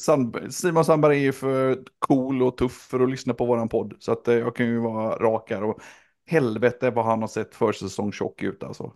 Sand, 0.00 0.36
Simon 0.50 0.84
Sandberg 0.84 1.16
är 1.16 1.22
ju 1.22 1.32
för 1.32 1.78
cool 1.98 2.42
och 2.42 2.56
tuff 2.56 2.72
för 2.90 3.00
att 3.00 3.10
lyssna 3.10 3.34
på 3.34 3.46
våran 3.46 3.68
podd. 3.68 3.94
Så 3.98 4.12
att 4.12 4.28
eh, 4.28 4.34
jag 4.34 4.56
kan 4.56 4.66
ju 4.66 4.78
vara 4.78 5.16
rak 5.16 5.50
här 5.50 5.64
och 5.64 5.78
helvete 6.26 6.90
vad 6.90 7.04
han 7.04 7.20
har 7.20 7.28
sett 7.28 7.54
försäsong 7.54 8.12
tjock 8.12 8.42
ut 8.42 8.62
alltså. 8.62 8.92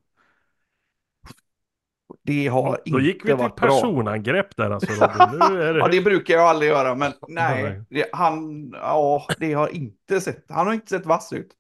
Det 2.23 2.47
har 2.49 2.63
Ja, 2.69 2.77
inte 2.85 2.91
då 2.91 3.01
gick 3.01 3.25
vi 3.25 3.29
till 3.29 3.37
varit 3.37 3.57
bra. 3.57 3.69
personangrepp 3.69 4.57
där 4.57 4.71
alltså 4.71 4.93
det... 4.93 5.79
Ja, 5.79 5.89
det 5.89 6.01
brukar 6.01 6.35
jag 6.35 6.43
aldrig 6.45 6.71
göra, 6.71 6.95
men 6.95 7.13
nej. 7.29 7.83
Det, 7.91 8.07
han, 8.13 8.71
ja, 8.73 9.27
det 9.41 9.53
har 9.53 9.69
inte 9.69 10.21
sett, 10.21 10.45
han 10.49 10.67
har 10.67 10.75
inte 10.75 10.91
sett 10.91 11.07
vass 11.07 11.33
ut. 11.33 11.57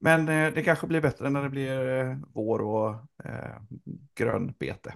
Men 0.00 0.28
eh, 0.28 0.52
det 0.54 0.62
kanske 0.62 0.86
blir 0.86 1.00
bättre 1.00 1.30
när 1.30 1.42
det 1.42 1.48
blir 1.50 1.88
eh, 1.88 2.16
vår 2.34 2.62
och 2.62 2.90
eh, 3.24 3.56
grönbete. 4.14 4.94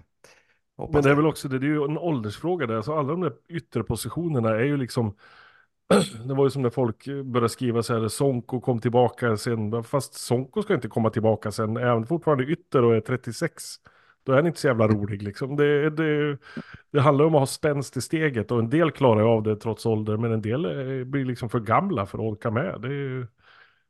Hoppas 0.77 0.95
Men 0.95 1.03
det 1.03 1.11
är 1.11 1.15
väl 1.15 1.27
också 1.27 1.49
det, 1.49 1.59
det 1.59 1.67
är 1.67 1.69
ju 1.69 1.85
en 1.85 1.99
åldersfråga 1.99 2.67
där. 2.67 2.83
Så 2.83 2.99
alla 2.99 3.09
de 3.09 3.21
där 3.21 3.33
ytterpositionerna 3.49 4.51
är 4.51 4.65
ju 4.65 4.77
liksom 4.77 5.17
det 6.27 6.35
var 6.35 6.45
ju 6.45 6.51
som 6.51 6.63
när 6.63 6.71
folk 6.71 7.05
började 7.25 7.49
skriva 7.49 7.83
så 7.83 8.01
här, 8.01 8.09
Sonko 8.09 8.61
kom 8.61 8.81
tillbaka 8.81 9.37
sen, 9.37 9.85
fast 9.85 10.15
Sonko 10.15 10.63
ska 10.63 10.75
inte 10.75 10.89
komma 10.89 11.11
tillbaka 11.11 11.53
sen, 11.53 11.77
är 11.77 11.87
han 11.87 12.07
fortfarande 12.07 12.45
ytter 12.45 12.83
och 12.85 12.97
är 12.97 13.01
36, 13.01 13.65
då 14.23 14.33
är 14.33 14.37
han 14.37 14.47
inte 14.47 14.61
så 14.61 14.67
jävla 14.67 14.89
rolig 14.89 15.23
liksom. 15.23 15.57
Det, 15.57 15.91
det, 15.91 16.39
det 16.91 17.01
handlar 17.01 17.25
om 17.25 17.35
att 17.35 17.41
ha 17.41 17.47
spänst 17.47 17.97
i 17.97 18.01
steget 18.01 18.51
och 18.51 18.59
en 18.59 18.71
del 18.71 18.91
klarar 18.91 19.21
ju 19.21 19.27
av 19.27 19.43
det 19.43 19.57
trots 19.57 19.87
ålder, 19.87 20.17
men 20.17 20.33
en 20.33 20.43
del 20.43 20.63
blir 21.05 21.25
liksom 21.25 21.49
för 21.49 21.61
gamla 21.61 22.07
för 22.07 22.19
att 22.19 22.25
orka 22.25 22.51
med. 22.51 22.81
Det 22.81 22.89
är, 22.89 23.29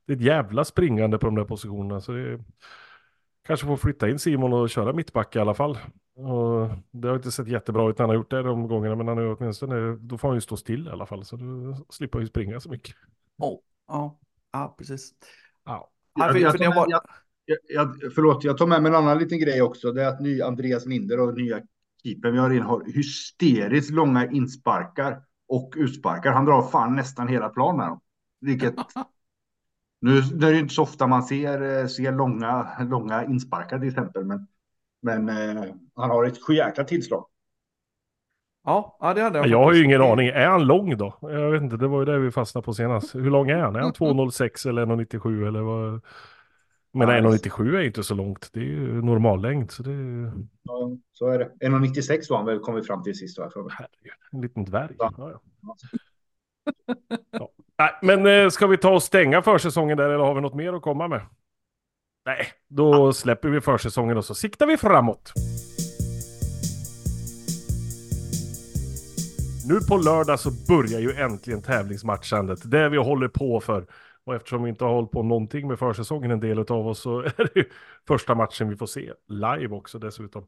det 0.07 0.13
är 0.13 0.17
ett 0.17 0.23
jävla 0.23 0.65
springande 0.65 1.19
på 1.19 1.27
de 1.27 1.35
där 1.35 1.45
positionerna, 1.45 2.01
så 2.01 2.13
det 2.13 2.21
är, 2.21 2.45
kanske 3.47 3.67
får 3.67 3.77
flytta 3.77 4.09
in 4.09 4.19
Simon 4.19 4.53
och 4.53 4.71
köra 4.71 4.93
mittback 4.93 5.37
i 5.37 5.39
alla 5.39 5.55
fall. 5.55 5.79
Och 6.15 6.71
det 6.91 7.09
har 7.09 7.17
inte 7.17 7.33
sett 7.33 7.49
jättebra 7.49 7.91
ut 7.91 7.99
när 7.99 8.03
han 8.03 8.09
har 8.11 8.15
gjort 8.17 8.31
det 8.31 8.43
de 8.43 8.69
gångerna, 8.69 8.97
men 8.97 9.09
han 9.09 9.17
har 9.17 9.25
ju 9.25 9.35
åtminstone, 9.35 9.97
då 9.97 10.19
får 10.19 10.29
han 10.29 10.37
ju 10.37 10.41
stå 10.41 10.57
still 10.57 10.87
i 10.87 10.91
alla 10.91 11.07
fall, 11.07 11.25
så 11.25 11.37
då 11.37 11.77
slipper 11.89 12.21
ju 12.21 12.27
springa 12.27 12.61
så 12.61 12.69
mycket. 12.69 12.97
Oh, 13.39 13.59
ja, 13.89 14.19
ja, 14.53 14.75
precis. 14.79 15.13
Ja. 15.65 15.91
Ja, 16.15 16.27
Jag- 16.27 16.41
jag 16.41 16.59
det 16.59 16.65
Jag, 17.47 17.59
jag, 17.69 18.13
förlåt, 18.15 18.45
jag 18.45 18.59
tar 18.59 18.67
med 18.67 18.83
mig 18.83 18.91
en 18.91 18.97
annan 18.97 19.19
liten 19.19 19.39
grej 19.39 19.63
också. 19.63 19.93
Det 19.93 20.03
är 20.03 20.09
att 20.09 20.21
ny 20.21 20.41
Andreas 20.43 20.87
Linder 20.87 21.21
och 21.21 21.35
nya 21.35 21.61
keepern 22.03 22.33
vi 22.33 22.39
har 22.39 22.51
in 22.55 22.63
har 22.63 22.85
hysteriskt 22.85 23.91
långa 23.91 24.31
insparkar 24.31 25.23
och 25.49 25.75
utsparkar. 25.77 26.33
Han 26.33 26.45
drar 26.45 26.63
fan 26.63 26.95
nästan 26.97 27.29
hela 27.29 27.49
planen. 27.49 27.99
Vilket... 28.41 28.75
Nu, 30.01 30.23
nu 30.35 30.47
är 30.47 30.53
det 30.53 30.59
inte 30.59 30.75
så 30.75 30.83
ofta 30.83 31.07
man 31.07 31.23
ser, 31.23 31.87
ser 31.87 32.13
långa, 32.13 32.77
långa 32.91 33.25
insparkar 33.25 33.79
till 33.79 33.89
exempel, 33.89 34.25
men, 34.25 34.47
men 35.05 35.29
eh, 35.29 35.65
han 35.95 36.11
har 36.11 36.25
ett 36.25 36.43
sjujäkla 36.43 36.85
tillslag. 36.85 37.27
Ja, 38.65 38.97
ja 39.01 39.15
det 39.15 39.23
hade 39.23 39.39
jag. 39.39 39.47
Jag 39.47 39.65
har 39.65 39.73
ju 39.73 39.85
ingen 39.85 40.03
aning. 40.03 40.29
Är 40.29 40.47
han 40.47 40.67
lång 40.67 40.97
då? 40.97 41.19
Jag 41.21 41.51
vet 41.51 41.63
inte, 41.63 41.77
det 41.77 41.89
var 41.89 41.99
ju 41.99 42.05
det 42.05 42.19
vi 42.19 42.31
fastnade 42.31 42.65
på 42.65 42.75
senast. 42.75 43.15
Hur 43.15 43.31
lång 43.31 43.51
är 43.51 43.59
han? 43.59 43.77
Är 43.77 43.81
han 43.81 43.93
2,06 43.93 44.69
eller 44.69 44.87
1,97 44.87 45.49
eller 45.49 45.61
vad? 45.61 46.01
Men 46.93 47.09
1,97 47.09 47.77
är 47.77 47.83
inte 47.83 48.03
så 48.03 48.15
långt. 48.15 48.51
Det 48.53 48.61
är 48.61 48.65
ju 48.65 49.03
normallängd. 49.03 49.71
Så, 49.71 49.83
det 49.83 49.91
är... 49.91 50.33
ja, 50.63 50.91
så 51.13 51.29
är 51.29 51.39
det. 51.39 51.51
1,96 51.61 52.31
var 52.31 52.37
han 52.37 52.47
väl 52.47 52.59
kom 52.59 52.75
vi 52.75 52.83
fram 52.83 53.03
till 53.03 53.19
sist. 53.19 53.39
Va? 53.39 53.51
En 54.33 54.41
liten 54.41 54.65
dvärg. 54.65 54.95
Ja. 54.99 55.13
Ja, 55.19 55.41
ja. 57.31 57.51
Nej, 57.79 57.91
men 58.03 58.27
eh, 58.27 58.49
ska 58.49 58.67
vi 58.67 58.77
ta 58.77 58.91
och 58.95 59.03
stänga 59.03 59.43
försäsongen 59.43 59.97
där 59.97 60.11
eller 60.11 60.25
har 60.25 60.35
vi 60.35 60.41
något 60.41 60.55
mer 60.55 60.73
att 60.73 60.83
komma 60.83 61.09
med? 61.09 61.21
Nej, 62.27 62.47
då 62.69 63.13
släpper 63.13 63.49
vi 63.49 63.61
försäsongen 63.61 64.17
och 64.17 64.25
så 64.25 64.35
siktar 64.35 64.67
vi 64.67 64.77
framåt. 64.77 65.33
Nu 69.69 69.81
på 69.89 69.97
lördag 69.97 70.41
så 70.41 70.51
börjar 70.69 71.01
ju 71.01 71.13
äntligen 71.13 71.63
tävlingsmatchandet. 71.63 72.71
Det 72.71 72.89
vi 72.89 72.97
håller 72.97 73.29
på 73.29 73.61
för. 73.61 73.87
Och 74.25 74.35
eftersom 74.35 74.63
vi 74.63 74.69
inte 74.71 74.85
har 74.85 74.93
hållit 74.93 75.11
på 75.11 75.23
någonting 75.23 75.69
med 75.69 75.79
försäsongen 75.79 76.31
en 76.31 76.41
del 76.41 76.59
av 76.59 76.89
oss 76.89 77.01
så 77.01 77.21
är 77.37 77.51
det 77.55 77.57
ju 77.57 77.65
första 78.09 78.35
matchen 78.35 78.69
vi 78.69 78.77
får 78.77 78.87
se 78.87 79.13
live 79.29 79.69
också 79.69 79.99
dessutom. 79.99 80.47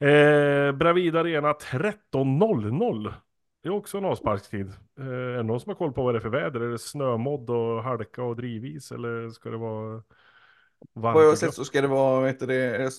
Eh, 0.00 0.72
Bravid 0.72 1.16
Arena 1.16 1.52
13.00. 1.52 3.14
Det 3.62 3.68
är 3.68 3.72
också 3.72 3.98
en 3.98 4.04
avsparkstid. 4.04 4.66
Eh, 5.00 5.06
är 5.06 5.36
det 5.36 5.42
någon 5.42 5.60
som 5.60 5.70
har 5.70 5.74
koll 5.76 5.92
på 5.92 6.04
vad 6.04 6.14
det 6.14 6.18
är 6.18 6.20
för 6.20 6.28
väder? 6.28 6.60
Är 6.60 6.70
det 6.70 6.78
snömodd 6.78 7.50
och 7.50 7.82
halka 7.82 8.22
och 8.22 8.36
drivis 8.36 8.92
eller 8.92 9.30
ska 9.30 9.50
det 9.50 9.56
vara 9.56 10.02
varmt? 10.94 11.14
Vad 11.14 11.24
jag 11.24 11.28
har 11.28 11.36
sett 11.36 11.54
så 11.54 11.64
ska 11.64 11.80
det 11.80 11.88
vara, 11.88 12.20
vet 12.20 12.40
du, 12.40 12.46
det, 12.46 12.90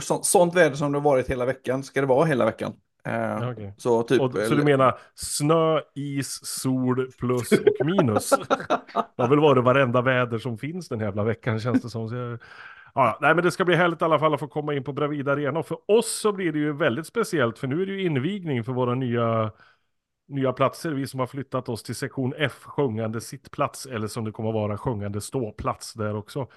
sånt, 0.00 0.24
sånt 0.24 0.54
väder 0.54 0.76
som 0.76 0.92
det 0.92 0.98
har 0.98 1.04
varit 1.04 1.30
hela 1.30 1.44
veckan 1.44 1.82
ska 1.82 2.00
det 2.00 2.06
vara 2.06 2.24
hela 2.24 2.44
veckan. 2.44 2.72
Eh, 3.06 3.48
okay. 3.50 3.72
så, 3.76 4.02
typ, 4.02 4.20
och, 4.20 4.32
så 4.32 4.54
du 4.54 4.64
menar 4.64 4.98
snö, 5.14 5.80
is, 5.94 6.46
sol 6.46 7.10
plus 7.18 7.52
och 7.52 7.86
minus? 7.86 8.30
det 9.16 9.22
har 9.22 9.28
väl 9.28 9.40
varit 9.40 9.64
varenda 9.64 10.02
väder 10.02 10.38
som 10.38 10.58
finns 10.58 10.88
den 10.88 11.00
jävla 11.00 11.24
veckan 11.24 11.60
känns 11.60 11.82
det 11.82 11.90
som. 11.90 12.16
Jag, 12.16 12.38
ja, 12.94 13.18
nej, 13.20 13.34
men 13.34 13.44
det 13.44 13.50
ska 13.50 13.64
bli 13.64 13.74
härligt 13.74 14.02
i 14.02 14.04
alla 14.04 14.18
fall 14.18 14.34
att 14.34 14.40
få 14.40 14.48
komma 14.48 14.74
in 14.74 14.84
på 14.84 14.92
Bravida 14.92 15.32
Arena. 15.32 15.58
Och 15.58 15.66
för 15.66 15.78
oss 15.86 16.20
så 16.20 16.32
blir 16.32 16.52
det 16.52 16.58
ju 16.58 16.72
väldigt 16.72 17.06
speciellt 17.06 17.58
för 17.58 17.66
nu 17.66 17.82
är 17.82 17.86
det 17.86 17.92
ju 17.92 18.02
invigning 18.02 18.64
för 18.64 18.72
våra 18.72 18.94
nya 18.94 19.52
nya 20.28 20.52
platser. 20.52 20.90
Vi 20.90 21.06
som 21.06 21.20
har 21.20 21.26
flyttat 21.26 21.68
oss 21.68 21.82
till 21.82 21.94
sektion 21.94 22.34
F, 22.38 22.62
sjungande 22.62 23.20
sittplats, 23.20 23.86
eller 23.86 24.06
som 24.06 24.24
det 24.24 24.32
kommer 24.32 24.48
att 24.48 24.54
vara, 24.54 24.78
sjungande 24.78 25.20
ståplats 25.20 25.94
där 25.94 26.16
också. 26.16 26.48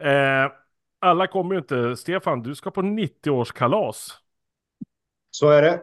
Eh, 0.00 0.52
alla 0.98 1.26
kommer 1.26 1.54
ju 1.54 1.58
inte. 1.58 1.96
Stefan, 1.96 2.42
du 2.42 2.54
ska 2.54 2.70
på 2.70 2.82
90-årskalas. 2.82 4.12
Så 5.30 5.48
är 5.48 5.62
det. 5.62 5.82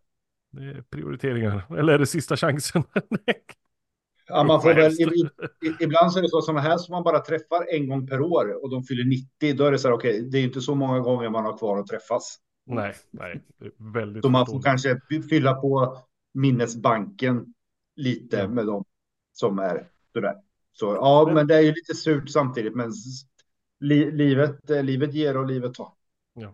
Det 0.51 0.63
är 0.63 0.81
prioriteringar. 0.81 1.77
Eller 1.77 1.93
är 1.93 1.99
det 1.99 2.05
sista 2.05 2.37
chansen? 2.37 2.83
ja, 4.27 4.43
man 4.43 4.61
får 4.61 4.73
väl, 4.73 4.91
ibland 5.79 6.11
så 6.11 6.19
är 6.19 6.23
det 6.23 6.29
så 6.29 6.41
sådana 6.41 6.61
här 6.61 6.77
som 6.77 6.91
man 6.91 7.03
bara 7.03 7.19
träffar 7.19 7.75
en 7.75 7.87
gång 7.87 8.07
per 8.07 8.21
år 8.21 8.63
och 8.63 8.69
de 8.69 8.83
fyller 8.83 9.05
90. 9.05 9.57
Då 9.57 9.65
är 9.65 9.71
det 9.71 9.79
så 9.79 9.87
här, 9.87 9.95
okej, 9.95 10.19
okay, 10.19 10.29
det 10.29 10.37
är 10.37 10.43
inte 10.43 10.61
så 10.61 10.75
många 10.75 10.99
gånger 10.99 11.29
man 11.29 11.45
har 11.45 11.57
kvar 11.57 11.77
att 11.79 11.87
träffas. 11.87 12.37
Nej, 12.65 12.95
nej, 13.11 13.41
väldigt. 13.77 14.23
Så 14.23 14.29
man 14.29 14.45
får 14.45 14.61
kanske 14.61 14.99
fylla 15.29 15.53
på 15.53 15.97
minnesbanken 16.33 17.53
lite 17.95 18.47
med 18.47 18.65
dem 18.65 18.85
som 19.31 19.59
är 19.59 19.87
sådär. 20.13 20.35
Så 20.73 20.85
ja, 20.85 21.23
men, 21.25 21.33
men 21.33 21.47
det 21.47 21.55
är 21.55 21.61
ju 21.61 21.73
lite 21.73 21.95
surt 21.95 22.29
samtidigt, 22.29 22.75
men 22.75 22.91
li, 23.79 24.11
livet, 24.11 24.69
eh, 24.69 24.83
livet 24.83 25.13
ger 25.13 25.37
och 25.37 25.45
livet 25.45 25.73
tar. 25.73 25.91
Ja. 26.33 26.53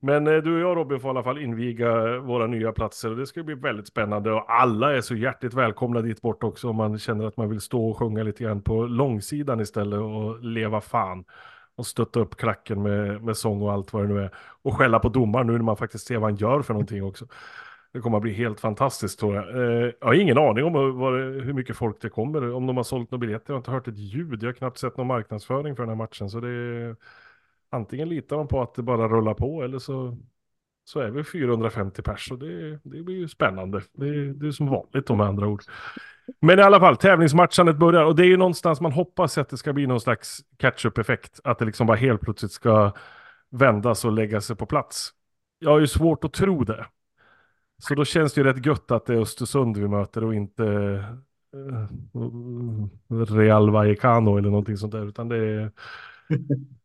Men 0.00 0.26
eh, 0.26 0.36
du 0.36 0.54
och 0.54 0.60
jag 0.60 0.76
Robin 0.76 1.00
får 1.00 1.08
i 1.08 1.10
alla 1.10 1.22
fall 1.22 1.38
inviga 1.38 1.88
eh, 1.88 2.20
våra 2.20 2.46
nya 2.46 2.72
platser 2.72 3.10
och 3.10 3.16
det 3.16 3.26
ska 3.26 3.42
bli 3.42 3.54
väldigt 3.54 3.86
spännande 3.86 4.32
och 4.32 4.52
alla 4.52 4.96
är 4.96 5.00
så 5.00 5.14
hjärtligt 5.14 5.54
välkomna 5.54 6.00
dit 6.00 6.22
bort 6.22 6.42
också 6.42 6.68
om 6.68 6.76
man 6.76 6.98
känner 6.98 7.26
att 7.26 7.36
man 7.36 7.48
vill 7.48 7.60
stå 7.60 7.90
och 7.90 7.98
sjunga 7.98 8.22
lite 8.22 8.44
grann 8.44 8.62
på 8.62 8.86
långsidan 8.86 9.60
istället 9.60 10.00
och 10.00 10.44
leva 10.44 10.80
fan 10.80 11.24
och 11.76 11.86
stötta 11.86 12.20
upp 12.20 12.36
klacken 12.36 12.82
med, 12.82 13.22
med 13.22 13.36
sång 13.36 13.62
och 13.62 13.72
allt 13.72 13.92
vad 13.92 14.02
det 14.02 14.14
nu 14.14 14.20
är 14.20 14.34
och 14.62 14.74
skälla 14.74 14.98
på 14.98 15.08
domaren 15.08 15.46
nu 15.46 15.52
när 15.52 15.62
man 15.62 15.76
faktiskt 15.76 16.06
ser 16.06 16.18
vad 16.18 16.30
han 16.30 16.36
gör 16.36 16.62
för 16.62 16.74
någonting 16.74 17.04
också. 17.04 17.26
Det 17.98 18.02
kommer 18.02 18.16
att 18.16 18.22
bli 18.22 18.32
helt 18.32 18.60
fantastiskt 18.60 19.20
tror 19.20 19.34
jag. 19.34 19.48
Eh, 19.48 19.92
jag 20.00 20.06
har 20.06 20.14
ingen 20.14 20.38
aning 20.38 20.64
om 20.64 20.72
det, 20.72 21.44
hur 21.44 21.52
mycket 21.52 21.76
folk 21.76 22.00
det 22.00 22.08
kommer, 22.08 22.52
om 22.54 22.66
de 22.66 22.76
har 22.76 22.84
sålt 22.84 23.10
några 23.10 23.20
biljetter. 23.20 23.44
Jag 23.46 23.54
har 23.54 23.58
inte 23.58 23.70
hört 23.70 23.88
ett 23.88 23.98
ljud, 23.98 24.42
jag 24.42 24.48
har 24.48 24.52
knappt 24.52 24.78
sett 24.78 24.96
någon 24.96 25.06
marknadsföring 25.06 25.76
för 25.76 25.82
den 25.82 25.88
här 25.88 25.96
matchen. 25.96 26.30
Så 26.30 26.40
det 26.40 26.48
är, 26.48 26.96
antingen 27.70 28.08
litar 28.08 28.36
man 28.36 28.48
på 28.48 28.62
att 28.62 28.74
det 28.74 28.82
bara 28.82 29.08
rullar 29.08 29.34
på 29.34 29.62
eller 29.62 29.78
så, 29.78 30.16
så 30.84 31.00
är 31.00 31.10
vi 31.10 31.24
450 31.24 32.02
pers. 32.02 32.30
Och 32.32 32.38
det, 32.38 32.78
det 32.82 33.02
blir 33.02 33.16
ju 33.16 33.28
spännande. 33.28 33.82
Det, 33.92 34.32
det 34.32 34.46
är 34.46 34.50
som 34.50 34.66
vanligt 34.66 35.08
med 35.08 35.26
andra 35.26 35.46
ord. 35.46 35.62
Men 36.40 36.58
i 36.58 36.62
alla 36.62 36.80
fall, 36.80 36.96
tävlingsmatchandet 36.96 37.76
börjar 37.76 38.04
och 38.04 38.16
det 38.16 38.22
är 38.22 38.28
ju 38.28 38.36
någonstans 38.36 38.80
man 38.80 38.92
hoppas 38.92 39.38
att 39.38 39.48
det 39.48 39.56
ska 39.56 39.72
bli 39.72 39.86
någon 39.86 40.00
slags 40.00 40.40
catch-up-effekt. 40.56 41.40
Att 41.44 41.58
det 41.58 41.64
liksom 41.64 41.86
bara 41.86 41.96
helt 41.96 42.20
plötsligt 42.20 42.52
ska 42.52 42.92
vändas 43.50 44.04
och 44.04 44.12
lägga 44.12 44.40
sig 44.40 44.56
på 44.56 44.66
plats. 44.66 45.10
Jag 45.58 45.70
har 45.70 45.78
ju 45.78 45.86
svårt 45.86 46.24
att 46.24 46.32
tro 46.32 46.64
det. 46.64 46.86
Så 47.78 47.94
då 47.94 48.04
känns 48.04 48.32
det 48.32 48.40
ju 48.40 48.44
rätt 48.46 48.66
gött 48.66 48.90
att 48.90 49.06
det 49.06 49.14
är 49.14 49.18
Östersund 49.20 49.76
vi 49.76 49.88
möter 49.88 50.24
och 50.24 50.34
inte 50.34 50.64
eh, 51.54 51.88
Real 53.34 53.70
Vallecano 53.70 54.36
eller 54.38 54.50
någonting 54.50 54.76
sånt 54.76 54.92
där. 54.92 55.08
Utan 55.08 55.28
det 55.28 55.36
är... 55.36 55.72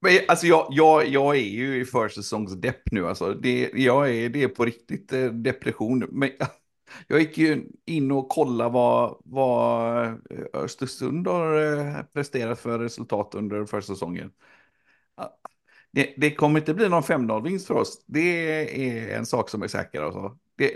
Men, 0.00 0.18
alltså 0.28 0.46
jag, 0.46 0.66
jag, 0.70 1.08
jag 1.08 1.36
är 1.36 1.40
ju 1.40 1.80
i 1.80 1.84
försäsongsdepp 1.84 2.90
nu. 2.90 3.06
Alltså. 3.06 3.34
Det, 3.34 3.70
jag 3.74 4.10
är, 4.16 4.28
det 4.28 4.42
är 4.42 4.48
på 4.48 4.64
riktigt 4.64 5.12
eh, 5.12 5.24
depression. 5.24 6.06
Men 6.10 6.30
jag 7.06 7.20
gick 7.20 7.38
ju 7.38 7.66
in 7.86 8.12
och 8.12 8.28
kollade 8.28 8.70
vad, 8.70 9.22
vad 9.24 10.06
eh, 10.06 10.12
Östersund 10.52 11.26
har 11.26 11.76
eh, 11.76 12.02
presterat 12.02 12.60
för 12.60 12.78
resultat 12.78 13.34
under 13.34 13.64
försäsongen 13.64 14.32
det, 15.90 16.14
det, 16.16 16.34
kommer 16.34 16.60
inte 16.60 16.74
bli 16.74 16.88
någon 16.88 17.02
5-0-vinst 17.02 17.66
för 17.66 17.74
oss. 17.74 18.04
Det 18.06 18.20
är 19.10 19.18
en 19.18 19.26
sak 19.26 19.50
som 19.50 19.62
är 19.62 19.68
säker. 19.68 20.02
Alltså. 20.02 20.38
Det, 20.56 20.74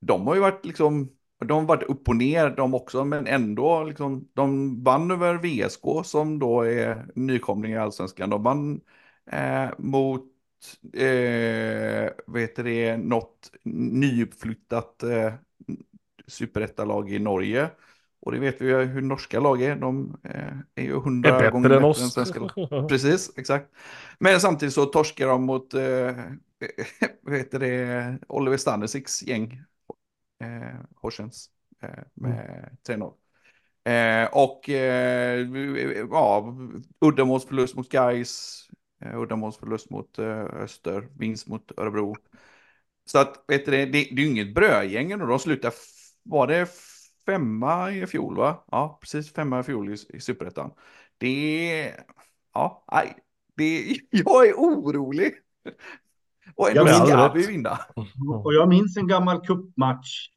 de 0.00 0.26
har 0.26 0.34
ju 0.34 0.40
varit 0.40 0.66
liksom, 0.66 1.10
de 1.44 1.52
har 1.52 1.66
varit 1.66 1.82
upp 1.82 2.08
och 2.08 2.16
ner 2.16 2.50
de 2.50 2.74
också, 2.74 3.04
men 3.04 3.26
ändå 3.26 3.84
liksom, 3.84 4.28
de 4.32 4.82
vann 4.84 5.10
över 5.10 5.34
VSK 5.34 6.06
som 6.08 6.38
då 6.38 6.62
är 6.62 7.06
nykomling 7.14 7.72
i 7.72 7.78
allsvenskan. 7.78 8.30
De 8.30 8.42
vann 8.42 8.80
eh, 9.32 9.70
mot, 9.78 10.26
eh, 10.94 12.10
vad 12.26 12.40
heter 12.40 12.64
det, 12.64 12.96
något 12.96 13.50
nyuppflyttat 13.64 15.02
eh, 15.02 15.34
superettalag 16.26 17.12
i 17.12 17.18
Norge. 17.18 17.70
Och 18.20 18.32
det 18.32 18.38
vet 18.38 18.60
vi 18.60 18.66
ju 18.66 18.84
hur 18.84 19.02
norska 19.02 19.40
lag 19.40 19.62
är. 19.62 19.76
De 19.76 20.16
eh, 20.24 20.54
är 20.74 20.82
ju 20.82 21.00
hundra 21.00 21.50
gånger 21.50 21.68
bättre 21.68 21.78
än 21.78 21.84
oss. 21.84 22.12
Svenska 22.14 22.40
lag. 22.40 22.88
Precis, 22.88 23.32
exakt. 23.36 23.66
Men 24.18 24.40
samtidigt 24.40 24.74
så 24.74 24.84
torskar 24.84 25.26
de 25.26 25.42
mot, 25.42 25.74
eh, 25.74 25.80
vad 27.20 27.36
heter 27.36 27.58
det, 27.58 28.18
Oliver 28.28 28.56
Stanisiks 28.56 29.22
gäng. 29.22 29.62
Eh, 30.42 30.80
Horsens. 30.94 31.50
Eh, 31.82 32.04
med 32.14 32.76
3-0. 32.88 33.12
Eh, 33.84 34.28
och 34.32 34.68
eh, 34.68 35.48
ja, 36.10 36.56
uddamålsförlust 37.00 37.76
mot 37.76 37.88
Gais, 37.88 38.62
eh, 39.04 39.20
uddamålsförlust 39.20 39.90
mot 39.90 40.18
eh, 40.18 40.44
Öster, 40.44 41.08
vinst 41.18 41.48
mot 41.48 41.72
Örebro. 41.76 42.16
Så 43.04 43.18
att, 43.18 43.44
vet 43.48 43.64
du, 43.64 43.70
det, 43.70 43.84
det, 43.84 43.92
det 43.92 43.98
är 43.98 44.24
ju 44.24 44.26
inget 44.26 44.54
brödgäng 44.54 45.12
och 45.22 45.28
de 45.28 45.38
slutar, 45.38 45.72
var 46.22 46.46
det 46.46 46.66
femma 47.30 47.90
i 47.90 48.06
fjol 48.06 48.36
va? 48.36 48.64
Ja, 48.70 48.98
precis 49.00 49.32
femma 49.32 49.60
i 49.60 49.62
fjol 49.62 49.90
i, 49.90 49.96
i 50.08 50.20
superettan. 50.20 50.70
Det 51.18 51.94
ja, 52.54 52.84
nej, 52.92 53.16
det, 53.56 53.96
jag 54.10 54.48
är 54.48 54.54
orolig. 54.54 55.32
Och 56.54 56.70
ändå 56.70 56.86
ska 56.86 57.32
vi 57.34 57.46
vinna. 57.46 57.78
Och 58.44 58.54
jag 58.54 58.68
minns 58.68 58.96
en 58.96 59.08
gammal 59.08 59.40
kuppmatch 59.46 60.28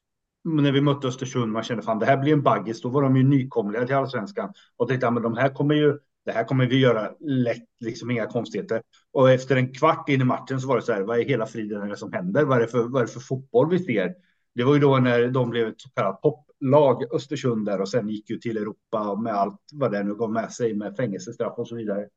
när 0.43 0.71
vi 0.71 0.81
mötte 0.81 1.07
Östersund. 1.07 1.51
Man 1.51 1.63
kände 1.63 1.83
fan 1.83 1.99
det 1.99 2.05
här 2.05 2.17
blir 2.17 2.33
en 2.33 2.43
baggis. 2.43 2.81
Då 2.81 2.89
var 2.89 3.01
de 3.01 3.15
ju 3.15 3.23
nykomlingar 3.23 3.85
till 3.85 3.95
allsvenskan 3.95 4.53
och 4.77 4.87
tänkte 4.87 5.11
men 5.11 5.23
de 5.23 5.37
här 5.37 5.49
kommer 5.49 5.75
ju. 5.75 5.99
Det 6.25 6.31
här 6.31 6.43
kommer 6.43 6.65
vi 6.65 6.79
göra 6.79 7.11
lätt, 7.19 7.67
liksom 7.79 8.11
inga 8.11 8.25
konstigheter. 8.25 8.81
Och 9.13 9.31
efter 9.31 9.55
en 9.55 9.73
kvart 9.73 10.09
in 10.09 10.21
i 10.21 10.23
matchen 10.23 10.61
så 10.61 10.67
var 10.67 10.75
det 10.75 10.81
så 10.81 10.93
här. 10.93 11.01
Vad 11.01 11.19
är 11.19 11.23
hela 11.23 11.45
friden 11.45 11.81
är 11.81 11.87
det 11.87 11.97
som 11.97 12.13
händer? 12.13 12.43
Vad 12.43 12.57
är 12.57 12.61
det 12.61 12.67
för, 12.67 12.83
vad 12.83 13.01
är 13.01 13.05
det 13.05 13.11
för 13.11 13.19
fotboll 13.19 13.69
vi 13.69 13.79
ser? 13.79 14.13
Det 14.55 14.63
var 14.63 14.73
ju 14.73 14.79
då 14.79 14.97
när 14.97 15.27
de 15.27 15.49
blev 15.49 15.67
ett 15.67 15.81
så 15.81 15.89
kallat 15.89 16.21
lag 16.59 17.03
Östersund 17.13 17.65
där 17.65 17.81
och 17.81 17.89
sen 17.89 18.09
gick 18.09 18.29
ju 18.29 18.37
till 18.37 18.57
Europa 18.57 19.15
med 19.15 19.33
allt 19.33 19.61
vad 19.73 19.91
det 19.91 20.03
nu 20.03 20.15
gav 20.15 20.31
med 20.31 20.51
sig 20.51 20.73
med 20.73 20.95
fängelsestraff 20.95 21.57
och 21.57 21.67
så 21.67 21.75
vidare. 21.75 22.07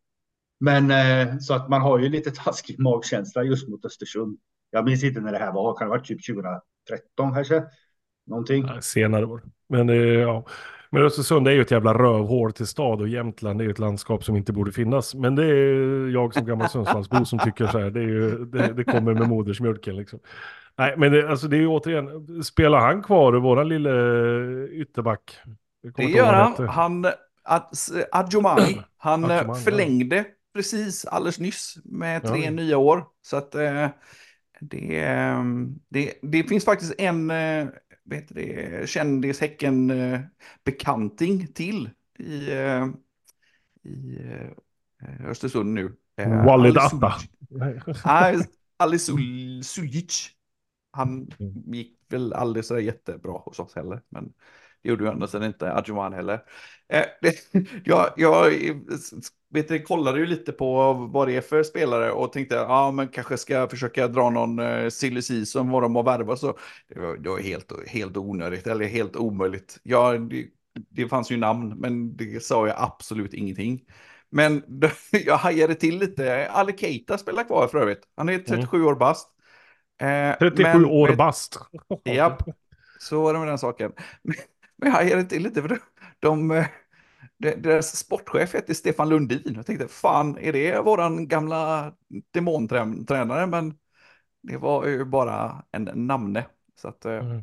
Men 0.61 0.91
eh, 0.91 1.39
så 1.39 1.55
att 1.55 1.69
man 1.69 1.81
har 1.81 1.99
ju 1.99 2.09
lite 2.09 2.31
taskig 2.31 2.79
magkänsla 2.79 3.43
just 3.43 3.69
mot 3.69 3.85
Östersund. 3.85 4.39
Jag 4.71 4.85
minns 4.85 5.05
inte 5.05 5.21
när 5.21 5.33
det 5.33 5.39
här 5.39 5.53
var, 5.53 5.75
kan 5.75 5.87
det 5.87 5.93
ha 5.93 5.99
varit 5.99 6.07
typ 6.07 6.27
2013 6.27 7.35
kanske? 7.35 7.65
Någonting. 8.27 8.67
Ja, 8.67 8.81
senare 8.81 9.27
år. 9.27 9.43
Men 9.69 9.89
eh, 9.89 9.97
ja. 9.97 10.45
Men 10.91 11.03
Östersund 11.03 11.49
är 11.49 11.53
ju 11.53 11.61
ett 11.61 11.71
jävla 11.71 11.95
rövhål 11.95 12.53
till 12.53 12.67
stad 12.67 13.01
och 13.01 13.09
Jämtland 13.09 13.61
är 13.61 13.65
ju 13.65 13.71
ett 13.71 13.79
landskap 13.79 14.25
som 14.25 14.37
inte 14.37 14.53
borde 14.53 14.73
finnas. 14.73 15.15
Men 15.15 15.35
det 15.35 15.45
är 15.45 16.09
jag 16.09 16.35
som 16.35 16.47
gammal 16.47 16.69
Sundsvallsbo 16.69 17.25
som 17.25 17.39
tycker 17.39 17.67
så 17.67 17.79
här. 17.79 17.91
Det, 17.91 18.01
är 18.01 18.09
ju, 18.09 18.45
det, 18.45 18.73
det 18.73 18.85
kommer 18.85 19.15
med 19.15 19.29
modersmjölken 19.29 19.97
liksom. 19.97 20.19
Nej, 20.79 20.95
men 20.97 21.13
det, 21.13 21.31
alltså 21.31 21.49
det 21.49 21.57
är 21.57 21.61
ju 21.61 21.67
återigen, 21.67 22.45
spelar 22.45 22.81
han 22.81 23.03
kvar, 23.03 23.33
våran 23.33 23.69
lille 23.69 23.91
ytterback? 24.69 25.39
Jag 25.81 25.93
Det 25.97 26.05
gör 26.05 26.33
han. 26.33 26.69
Han, 26.69 27.07
Ad- 27.45 28.07
Adjomani, 28.13 28.83
han 28.99 29.25
eh, 29.25 29.31
Adjomani, 29.31 29.59
ja. 29.59 29.65
förlängde 29.65 30.25
precis 30.55 31.05
alldeles 31.05 31.39
nyss 31.39 31.75
med 31.85 32.25
tre 32.25 32.45
Ja. 32.45 32.51
nya 32.51 32.79
år. 32.79 33.05
Så 33.23 33.37
att 33.37 33.55
eh, 33.55 33.89
det, 34.61 35.01
eh, 35.05 35.45
det, 35.89 36.13
det 36.23 36.43
finns 36.45 36.65
faktiskt 36.65 36.95
en 36.99 37.31
eh, 37.31 37.67
vet 38.05 38.25
det, 38.29 38.89
kändis 38.89 39.41
häcken 39.41 39.91
eh, 39.91 40.21
bekanting 40.65 41.47
till 41.47 41.91
i, 42.19 42.53
eh, 42.53 42.87
i 43.83 44.19
eh, 45.03 45.31
Östersund 45.31 45.75
nu. 45.75 45.93
Eh, 46.17 46.45
Walid 46.45 46.79
Ali 46.79 46.87
Atta. 46.87 47.15
Nej, 48.05 48.39
Ali 48.77 48.99
Suljic. 48.99 50.36
Han 50.97 51.29
Mm. 51.41 51.75
gick 51.75 51.97
väl 52.09 52.33
aldrig 52.33 52.65
så 52.65 52.79
jättebra 52.79 53.33
hos 53.33 53.61
oss 53.61 53.75
heller. 53.75 54.03
Men 54.09 54.33
det 54.83 54.89
gjorde 54.89 55.05
ju 55.21 55.27
sidan 55.27 55.47
inte 55.47 55.73
Adjuman 55.75 56.13
heller. 56.13 56.43
Eh, 56.89 57.05
det, 57.23 57.35
jag 57.85 58.13
jag 58.17 58.51
vet, 59.51 59.69
du, 59.69 59.83
kollade 59.83 60.19
ju 60.19 60.27
lite 60.27 60.53
på 60.53 60.93
vad 60.93 61.29
det 61.29 61.37
är 61.37 61.41
för 61.41 61.63
spelare 61.63 62.13
och 62.13 62.33
tänkte 62.33 62.55
ja 62.55 62.91
men 62.91 63.09
kanske 63.09 63.37
ska 63.37 63.69
försöka 63.69 64.09
dra 64.09 64.31
någon 64.31 64.59
eh, 64.59 64.89
silly 64.89 65.23
season 65.23 65.71
vad 65.71 65.83
de 65.83 65.97
har 65.97 66.03
värvat 66.03 66.39
så. 66.39 66.59
Det 66.89 67.01
var, 67.01 67.17
det 67.17 67.29
var 67.29 67.39
helt, 67.39 67.89
helt 67.89 68.17
onödigt 68.17 68.67
eller 68.67 68.85
helt 68.87 69.17
omöjligt. 69.17 69.81
Ja, 69.83 70.13
det, 70.13 70.47
det 70.91 71.09
fanns 71.09 71.31
ju 71.31 71.37
namn 71.37 71.75
men 71.79 72.17
det 72.17 72.43
sa 72.43 72.67
jag 72.67 72.77
absolut 72.79 73.35
ingenting. 73.35 73.85
Men 74.31 74.63
jag 75.11 75.37
hajade 75.37 75.75
till 75.75 75.99
lite. 75.99 76.51
Ali 76.51 76.73
Keita 76.79 77.19
spelar 77.19 77.45
kvar 77.45 77.69
för 77.69 77.79
övrigt. 77.79 78.09
Han 78.17 78.29
är 78.29 78.39
37 78.39 78.85
år 78.85 78.95
bast. 78.95 79.36
Eh, 79.99 80.39
37 80.39 80.63
men- 80.79 80.85
år 80.85 81.09
men- 81.09 81.17
bast. 81.17 81.59
Japp, 82.05 82.43
så 83.01 83.23
var 83.23 83.33
det 83.33 83.39
med 83.39 83.49
den 83.49 83.59
saken. 83.59 83.93
Men, 84.23 84.35
men 84.77 84.89
jag 84.91 84.97
hajade 84.97 85.25
till 85.25 85.43
lite 85.43 85.63
för 85.63 85.69
de, 85.69 85.79
de, 86.21 86.51
eh, 86.51 86.67
de, 87.39 87.51
deras 87.55 87.97
sportchef 87.97 88.55
heter 88.55 88.75
Stefan 88.75 89.09
Lundin. 89.09 89.53
Jag 89.57 89.67
tänkte, 89.67 89.89
fan, 89.89 90.39
är 90.41 90.53
det 90.53 90.81
våran 90.81 91.29
gamla 91.29 91.93
demontränare? 92.31 93.47
Men 93.47 93.75
det 94.43 94.57
var 94.57 94.87
ju 94.87 95.05
bara 95.05 95.63
en 95.73 95.85
namne. 95.95 96.47
Så 96.81 96.89
att, 96.89 97.05
eh, 97.05 97.13
Mm. 97.17 97.43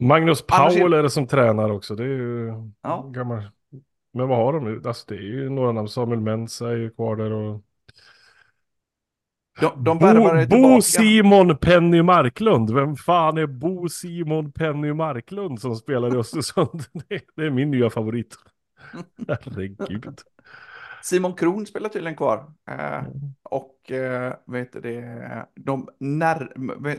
Magnus 0.00 0.46
Powell 0.46 0.92
är 0.92 1.02
det 1.02 1.10
som 1.10 1.26
tränar 1.26 1.70
också. 1.70 1.94
Det 1.94 2.02
är 2.02 2.08
ju 2.08 2.52
Ja. 2.82 3.02
gammal. 3.14 3.50
Men 4.12 4.28
vad 4.28 4.38
har 4.38 4.52
de 4.52 4.64
nu? 4.64 4.82
Alltså 4.84 5.04
det 5.08 5.14
är 5.14 5.22
ju 5.22 5.50
några 5.50 5.72
namn. 5.72 5.88
Samuel 5.88 6.20
Mensa 6.20 6.70
är 6.70 6.76
ju 6.76 6.90
kvar 6.90 7.16
där 7.16 7.32
och... 7.32 7.62
de, 9.60 9.84
de 9.84 9.98
Bo, 9.98 10.46
Bo. 10.46 10.82
Simon 10.82 11.56
Penny 11.58 12.02
Marklund. 12.02 12.70
Vem 12.74 12.96
fan 12.96 13.38
är 13.38 13.46
Bo 13.46 13.88
Simon 13.88 14.52
Penny 14.52 14.92
Marklund 14.92 15.60
som 15.60 15.76
spelar 15.76 16.14
i 16.14 16.18
Östersund? 16.18 16.84
Det, 17.08 17.20
det 17.36 17.42
är 17.46 17.50
min 17.50 17.70
nya 17.70 17.90
favorit. 17.90 18.34
Herregud. 19.28 20.18
Simon 21.02 21.34
Kron 21.34 21.66
spelar 21.66 21.88
tydligen 21.88 22.16
kvar. 22.16 22.52
Eh, 22.70 22.98
Mm. 22.98 23.34
och 23.42 23.90
eh, 23.92 24.34
vet 24.46 24.72
du 24.72 24.80
det, 24.80 25.46
de 25.56 25.88
när, 26.00 26.52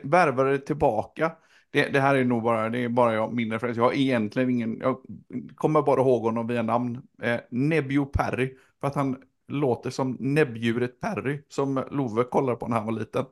värvade 0.09 0.57
tillbaka. 0.59 1.31
Det, 1.71 1.89
det 1.89 1.99
här 1.99 2.15
är 2.15 2.25
nog 2.25 2.43
bara, 2.43 2.69
det 2.69 2.79
är 2.83 2.89
bara 2.89 3.13
jag, 3.13 3.33
min 3.33 3.51
referens. 3.51 3.77
Jag 3.77 3.83
har 3.83 3.93
egentligen 3.93 4.49
ingen, 4.49 4.77
jag 4.79 4.97
kommer 5.55 5.81
bara 5.81 6.01
ihåg 6.01 6.21
honom 6.23 6.47
via 6.47 6.61
namn. 6.61 7.01
Eh, 7.21 7.39
Nebio 7.51 8.05
Perry, 8.05 8.55
för 8.81 8.87
att 8.87 8.95
han 8.95 9.17
låter 9.49 9.89
som 9.89 10.17
näbbdjuret 10.19 10.99
Perry, 10.99 11.41
som 11.49 11.83
Love 11.91 12.23
kollade 12.23 12.57
på 12.57 12.67
när 12.67 12.77
han 12.77 12.85
var 12.85 12.99
liten. 12.99 13.25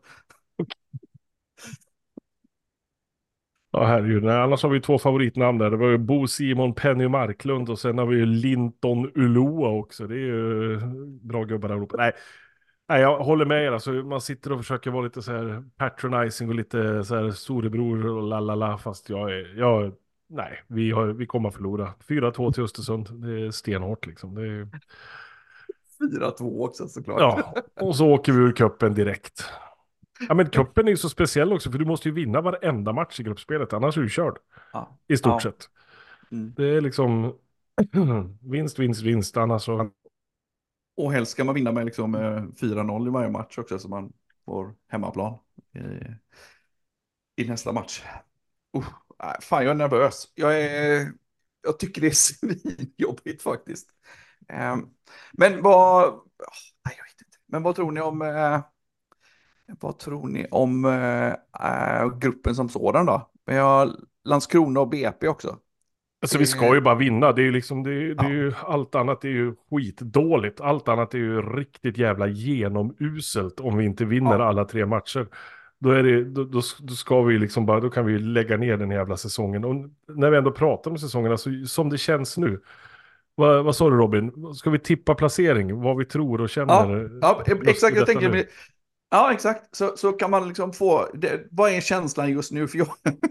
Ja, 3.71 3.85
herregud. 3.85 4.23
Nej, 4.23 4.37
annars 4.37 4.63
har 4.63 4.69
vi 4.69 4.81
två 4.81 4.97
favoritnamn 4.99 5.57
där. 5.57 5.71
Det 5.71 5.77
var 5.77 5.89
ju 5.89 5.97
Bo 5.97 6.27
Simon 6.27 6.73
Penny 6.73 7.07
Marklund 7.07 7.69
och 7.69 7.79
sen 7.79 7.97
har 7.97 8.05
vi 8.05 8.17
ju 8.17 8.25
Linton 8.25 9.11
Uloa 9.15 9.69
också. 9.69 10.07
Det 10.07 10.15
är 10.15 10.17
ju 10.17 10.73
eh, 10.73 10.87
bra 11.21 11.43
gubbar 11.43 11.69
allihopa. 11.69 11.97
Nej. 11.97 12.11
Nej, 12.89 13.01
jag 13.01 13.19
håller 13.19 13.45
med 13.45 13.63
er. 13.63 13.71
Alltså, 13.71 13.91
man 13.91 14.21
sitter 14.21 14.51
och 14.51 14.59
försöker 14.59 14.91
vara 14.91 15.03
lite 15.03 15.21
så 15.21 15.31
här 15.31 15.63
patronizing 15.77 16.49
och 16.49 16.55
lite 16.55 17.03
så 17.03 17.15
här 17.15 17.31
storebror 17.31 18.07
och 18.07 18.23
la 18.23 18.39
la 18.39 18.55
la. 18.55 18.77
Fast 18.77 19.09
jag 19.09 19.31
är, 19.31 19.57
jag, 19.57 19.93
nej, 20.29 20.63
vi, 20.67 20.91
har, 20.91 21.07
vi 21.07 21.25
kommer 21.25 21.49
att 21.49 21.55
förlora. 21.55 21.93
4-2 22.07 22.53
till 22.53 22.63
Östersund. 22.63 23.21
Det 23.21 23.45
är 23.45 23.51
stenhårt 23.51 24.05
liksom. 24.05 24.35
Det 24.35 24.41
är, 24.47 24.67
4-2 25.99 26.65
också 26.65 26.87
såklart. 26.87 27.19
ja, 27.19 27.53
och 27.81 27.95
så 27.95 28.07
åker 28.07 28.31
vi 28.31 28.39
ur 28.39 28.51
kuppen 28.51 28.93
direkt. 28.93 29.45
Ja, 30.27 30.33
men 30.33 30.49
kuppen 30.49 30.87
är 30.87 30.91
ju 30.91 30.97
så 30.97 31.09
speciell 31.09 31.53
också, 31.53 31.71
för 31.71 31.79
du 31.79 31.85
måste 31.85 32.09
ju 32.09 32.13
vinna 32.15 32.41
varenda 32.41 32.93
match 32.93 33.19
i 33.19 33.23
gruppspelet, 33.23 33.73
annars 33.73 33.97
är 33.97 34.01
du 34.01 34.09
körd. 34.09 34.37
Ja. 34.73 34.99
I 35.07 35.17
stort 35.17 35.31
Ja. 35.33 35.39
sett. 35.51 35.69
Mm. 36.31 36.53
Det 36.57 36.65
är 36.65 36.81
liksom 36.81 37.33
vinst, 38.41 38.79
vinst, 38.79 39.01
vinst, 39.01 39.37
annars 39.37 39.63
så... 39.63 39.91
Och 40.97 41.11
helst 41.13 41.31
ska 41.31 41.43
man 41.43 41.55
vinna 41.55 41.71
med 41.71 41.85
liksom 41.85 42.15
eh, 42.15 42.41
4-0 42.41 43.07
i 43.07 43.11
varje 43.11 43.29
match 43.29 43.57
också 43.57 43.79
så 43.79 43.89
man 43.89 44.13
får 44.45 44.75
hemmaplan 44.87 45.37
i, 45.75 45.81
i 47.43 47.47
nästa 47.47 47.71
match. 47.71 48.03
Uh, 48.77 48.83
fan, 49.41 49.63
jag 49.63 49.71
är 49.71 49.75
nervös. 49.75 50.31
Jag, 50.35 50.61
är, 50.61 51.11
jag 51.63 51.79
tycker 51.79 52.01
det 52.01 52.07
är 52.07 52.11
svinjobbigt 52.91 53.41
faktiskt. 53.41 53.89
Ehm, 54.49 54.85
men 55.33 55.61
vad... 55.61 56.03
nej, 56.85 56.95
jag 56.97 57.03
vet 57.03 57.21
inte. 57.25 57.37
Men 57.47 57.63
vad 57.63 57.75
tror 57.75 57.91
ni 57.91 58.01
om... 58.01 58.21
eh, 58.21 58.59
vad 59.79 59.99
tror 59.99 60.27
ni 60.27 60.47
om 60.51 60.85
eh, 60.85 61.27
eh, 61.69 62.17
gruppen 62.17 62.55
som 62.55 62.69
sådan 62.69 63.05
då? 63.05 63.31
Vi 63.45 63.57
har 63.57 63.91
Landskrona 64.23 64.79
och 64.79 64.89
BP 64.89 65.27
också. 65.27 65.57
Alltså 66.21 66.37
vi 66.37 66.45
ska 66.45 66.75
ju 66.75 66.81
bara 66.81 66.95
vinna, 66.95 67.31
det 67.31 67.41
är 67.41 67.43
ju 67.43 67.51
liksom, 67.51 67.83
det 67.83 67.91
är, 67.91 68.15
det 68.15 68.25
är 68.25 68.29
ju, 68.29 68.53
allt 68.65 68.95
annat 68.95 69.23
är 69.23 69.29
ju 69.29 69.55
skitdåligt. 69.71 70.61
Allt 70.61 70.87
annat 70.87 71.13
är 71.13 71.17
ju 71.17 71.41
riktigt 71.41 71.97
jävla 71.97 72.27
genomuselt 72.27 73.59
om 73.59 73.77
vi 73.77 73.85
inte 73.85 74.05
vinner 74.05 74.39
Ja. 74.39 74.45
alla 74.45 74.65
tre 74.65 74.85
matcher. 74.85 75.27
Då, 75.79 75.89
är 75.89 76.03
det, 76.03 76.23
då, 76.23 76.43
då, 76.43 76.61
då 76.79 76.93
ska 76.93 77.21
vi 77.21 77.39
liksom 77.39 77.65
bara, 77.65 77.79
då 77.79 77.89
kan 77.89 78.05
vi 78.05 78.19
lägga 78.19 78.57
ner 78.57 78.77
den 78.77 78.91
jävla 78.91 79.17
säsongen. 79.17 79.65
Och 79.65 79.75
när 80.07 80.31
vi 80.31 80.37
ändå 80.37 80.51
pratar 80.51 80.91
om 80.91 80.97
säsongen, 80.97 81.31
alltså 81.31 81.49
som 81.65 81.89
det 81.89 81.97
känns 81.97 82.37
nu. 82.37 82.61
Vad, 83.39 83.65
vad 83.65 83.75
sa 83.75 83.89
du 83.89 83.95
Robin? 83.95 84.53
Ska 84.55 84.69
vi 84.69 84.79
tippa 84.79 85.15
placering? 85.15 85.81
Vad 85.81 85.97
vi 85.97 86.05
tror 86.05 86.41
och 86.41 86.49
känner? 86.49 87.09
Ja, 87.21 87.43
i 87.47 87.69
exakt. 87.69 87.95
Jag 87.95 88.05
tänker, 88.05 88.29
nu? 88.29 88.45
ja, 89.11 89.33
exakt. 89.33 89.75
Så, 89.75 89.97
så 89.97 90.11
kan 90.11 90.31
man 90.31 90.47
liksom 90.47 90.73
få, 90.73 91.07
det, 91.13 91.47
vad 91.51 91.71
är 91.71 91.81
känslan 91.81 92.31
just 92.31 92.51
nu? 92.51 92.67
För 92.67 92.77
jag, 92.77 92.87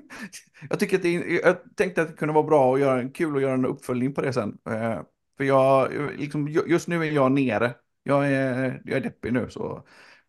jag 0.70 0.78
tycker 0.78 0.96
att 0.96 1.02
det, 1.02 1.12
jag 1.12 1.56
tänkte 1.76 2.02
att 2.02 2.08
det 2.08 2.14
kunde 2.14 2.34
vara 2.34 2.46
bra 2.46 2.70
och 2.70 2.78
göra, 2.78 3.08
kul 3.08 3.36
att 3.36 3.42
göra 3.42 3.54
en 3.54 3.66
uppföljning 3.66 4.14
på 4.14 4.20
det 4.20 4.32
sen. 4.32 4.58
Eh, 4.70 5.00
För 5.36 5.44
jag, 5.44 5.88
liksom, 6.18 6.48
ju- 6.48 6.66
just 6.66 6.88
nu 6.88 7.06
är 7.06 7.12
jag 7.12 7.32
nere. 7.32 7.74
Jag 8.02 8.32
är, 8.32 8.82
jag 8.84 8.96
är 8.96 9.00
deppig 9.00 9.32
nu, 9.32 9.46
så 9.50 9.60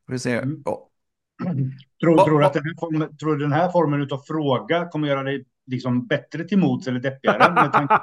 får 0.06 0.13
vi 0.13 0.20
se. 0.20 0.34
Mm. 0.34 0.62
Ja. 0.66 0.90
Tror, 2.02 2.26
tror, 2.26 2.44
att 2.44 2.54
den 2.54 2.63
här 2.63 2.76
formen, 2.80 3.18
tror 3.18 3.38
den 3.38 3.52
här 3.52 3.72
formen 3.72 4.08
av 4.12 4.18
fråga 4.28 4.86
kommer 4.86 5.08
göra 5.08 5.24
dig 5.24 5.46
liksom 5.66 6.08
bättre 6.08 6.44
till 6.44 6.58
mods 6.58 6.88
eller 6.88 7.00
deppigare 7.00 7.54
med 7.54 7.74
tanke 7.74 7.98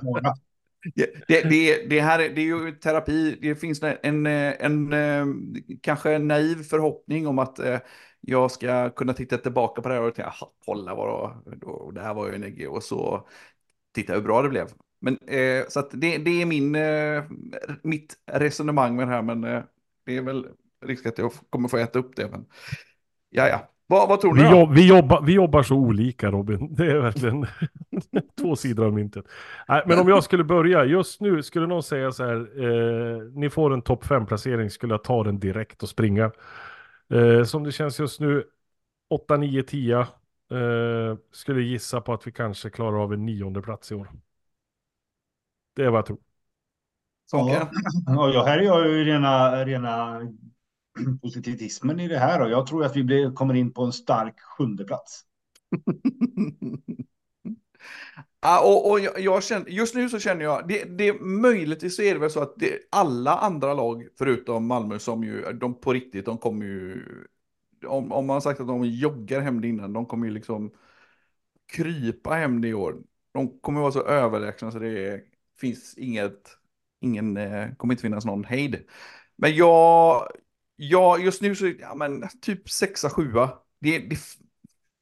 på 0.00 0.20
det, 0.94 1.42
det, 1.42 1.86
det 1.90 2.00
här 2.00 2.18
är, 2.18 2.28
det 2.28 2.40
är 2.40 2.44
ju 2.44 2.72
terapi. 2.72 3.38
Det 3.42 3.54
finns 3.54 3.82
en, 3.82 3.96
en, 4.02 4.26
en, 4.26 4.92
eh, 4.92 5.26
kanske 5.80 6.12
en 6.12 6.28
naiv 6.28 6.62
förhoppning 6.62 7.26
om 7.26 7.38
att 7.38 7.58
eh, 7.58 7.78
jag 8.20 8.50
ska 8.50 8.90
kunna 8.90 9.12
titta 9.12 9.38
tillbaka 9.38 9.82
på 9.82 9.88
det 9.88 9.94
här 9.94 10.02
och 10.02 10.14
tänka, 10.14 10.34
kolla 10.64 10.94
vad 10.94 11.36
då, 11.60 11.90
det 11.90 12.00
här 12.00 12.14
var 12.14 12.28
ju 12.28 12.34
en 12.34 12.44
ägg 12.44 12.70
och 12.70 12.82
så 12.82 13.28
titta 13.92 14.14
hur 14.14 14.20
bra 14.20 14.42
det 14.42 14.48
blev. 14.48 14.68
Men 15.00 15.18
eh, 15.18 15.64
så 15.68 15.80
att 15.80 15.90
det, 15.90 16.18
det 16.18 16.42
är 16.42 16.46
min, 16.46 16.74
eh, 16.74 17.24
mitt 17.82 18.14
resonemang 18.26 18.96
med 18.96 19.08
det 19.08 19.12
här, 19.12 19.22
men 19.22 19.44
eh, 19.44 19.62
det 20.04 20.16
är 20.16 20.22
väl 20.22 20.48
risk 20.84 21.06
att 21.06 21.18
jag 21.18 21.32
kommer 21.50 21.68
få 21.68 21.76
äta 21.76 21.98
upp 21.98 22.16
det. 22.16 22.28
Men 22.28 22.46
ja, 23.30 23.48
ja. 23.48 23.71
Vad, 23.92 24.08
vad 24.08 24.20
tror 24.20 24.34
ni 24.34 24.42
Vi, 24.42 24.50
jobb, 24.50 24.72
vi, 24.72 24.88
jobbar, 24.88 25.22
vi 25.22 25.32
jobbar 25.32 25.62
så 25.62 25.76
olika 25.76 26.30
Robin. 26.30 26.74
Det 26.74 26.86
är 26.86 26.98
verkligen 26.98 27.46
två 28.40 28.56
sidor 28.56 28.86
av 28.86 28.92
myntet. 28.92 29.24
Nej, 29.68 29.82
men 29.86 29.98
om 29.98 30.08
jag 30.08 30.24
skulle 30.24 30.44
börja, 30.44 30.84
just 30.84 31.20
nu 31.20 31.42
skulle 31.42 31.66
någon 31.66 31.82
säga 31.82 32.12
så 32.12 32.24
här, 32.24 32.36
eh, 32.36 33.22
ni 33.34 33.50
får 33.50 33.72
en 33.72 33.82
topp 33.82 34.04
5-placering, 34.04 34.70
skulle 34.70 34.94
jag 34.94 35.04
ta 35.04 35.24
den 35.24 35.38
direkt 35.38 35.82
och 35.82 35.88
springa. 35.88 36.30
Eh, 37.10 37.44
som 37.44 37.64
det 37.64 37.72
känns 37.72 38.00
just 38.00 38.20
nu, 38.20 38.44
8, 39.10 39.36
9, 39.36 39.62
10. 39.62 39.98
Eh, 39.98 40.06
skulle 41.32 41.62
gissa 41.62 42.00
på 42.00 42.12
att 42.12 42.26
vi 42.26 42.32
kanske 42.32 42.70
klarar 42.70 43.02
av 43.02 43.12
en 43.12 43.26
nionde 43.26 43.62
plats 43.62 43.92
i 43.92 43.94
år. 43.94 44.08
Det 45.76 45.82
är 45.84 45.90
vad 45.90 45.98
jag 45.98 46.06
tror. 46.06 46.18
Sonke? 47.30 47.68
Ja, 48.06 48.30
ja, 48.34 48.44
här 48.44 48.58
är 48.58 48.62
jag 48.62 48.88
ju 48.88 49.04
rena, 49.04 49.64
rena 49.64 50.20
positivismen 51.22 52.00
i 52.00 52.08
det 52.08 52.18
här. 52.18 52.40
Och 52.40 52.50
jag 52.50 52.66
tror 52.66 52.84
att 52.84 52.96
vi 52.96 53.04
blir, 53.04 53.32
kommer 53.32 53.54
in 53.54 53.72
på 53.72 53.82
en 53.82 53.92
stark 53.92 54.40
sjunde 54.40 54.84
plats. 54.84 55.22
ah, 58.40 58.60
och, 58.60 58.90
och 58.90 59.00
jag, 59.00 59.20
jag 59.20 59.44
känner, 59.44 59.70
just 59.70 59.94
nu 59.94 60.08
så 60.08 60.18
känner 60.18 60.44
jag, 60.44 60.68
det, 60.68 60.84
det 60.84 61.20
möjligtvis 61.20 61.96
så 61.96 62.02
är 62.02 62.14
det 62.14 62.20
väl 62.20 62.30
så 62.30 62.40
att 62.40 62.54
det, 62.56 62.78
alla 62.90 63.36
andra 63.36 63.74
lag 63.74 64.08
förutom 64.18 64.66
Malmö 64.66 64.98
som 64.98 65.24
ju, 65.24 65.52
de 65.52 65.80
på 65.80 65.92
riktigt, 65.92 66.24
de 66.24 66.38
kommer 66.38 66.66
ju, 66.66 67.04
om, 67.86 68.12
om 68.12 68.26
man 68.26 68.34
har 68.34 68.40
sagt 68.40 68.60
att 68.60 68.66
de 68.66 68.84
joggar 68.84 69.40
hem 69.40 69.60
det 69.60 69.68
innan, 69.68 69.92
de 69.92 70.06
kommer 70.06 70.26
ju 70.26 70.32
liksom 70.32 70.72
krypa 71.72 72.34
hem 72.34 72.60
det 72.60 72.68
i 72.68 72.74
år. 72.74 73.02
De 73.32 73.60
kommer 73.60 73.80
vara 73.80 73.92
så 73.92 74.02
överlägsna 74.02 74.70
så 74.70 74.78
det 74.78 75.24
finns 75.60 75.94
inget, 75.98 76.56
ingen, 77.00 77.36
eh, 77.36 77.74
kommer 77.74 77.94
inte 77.94 78.02
finnas 78.02 78.24
någon 78.24 78.44
hejd. 78.44 78.84
Men 79.36 79.56
jag, 79.56 80.28
jag 80.88 81.24
just 81.24 81.42
nu 81.42 81.54
så, 81.54 81.72
ja 81.80 81.94
men 81.94 82.28
typ 82.40 82.70
sexa, 82.70 83.10
sjua, 83.10 83.50
det, 83.80 83.98
det, 83.98 84.16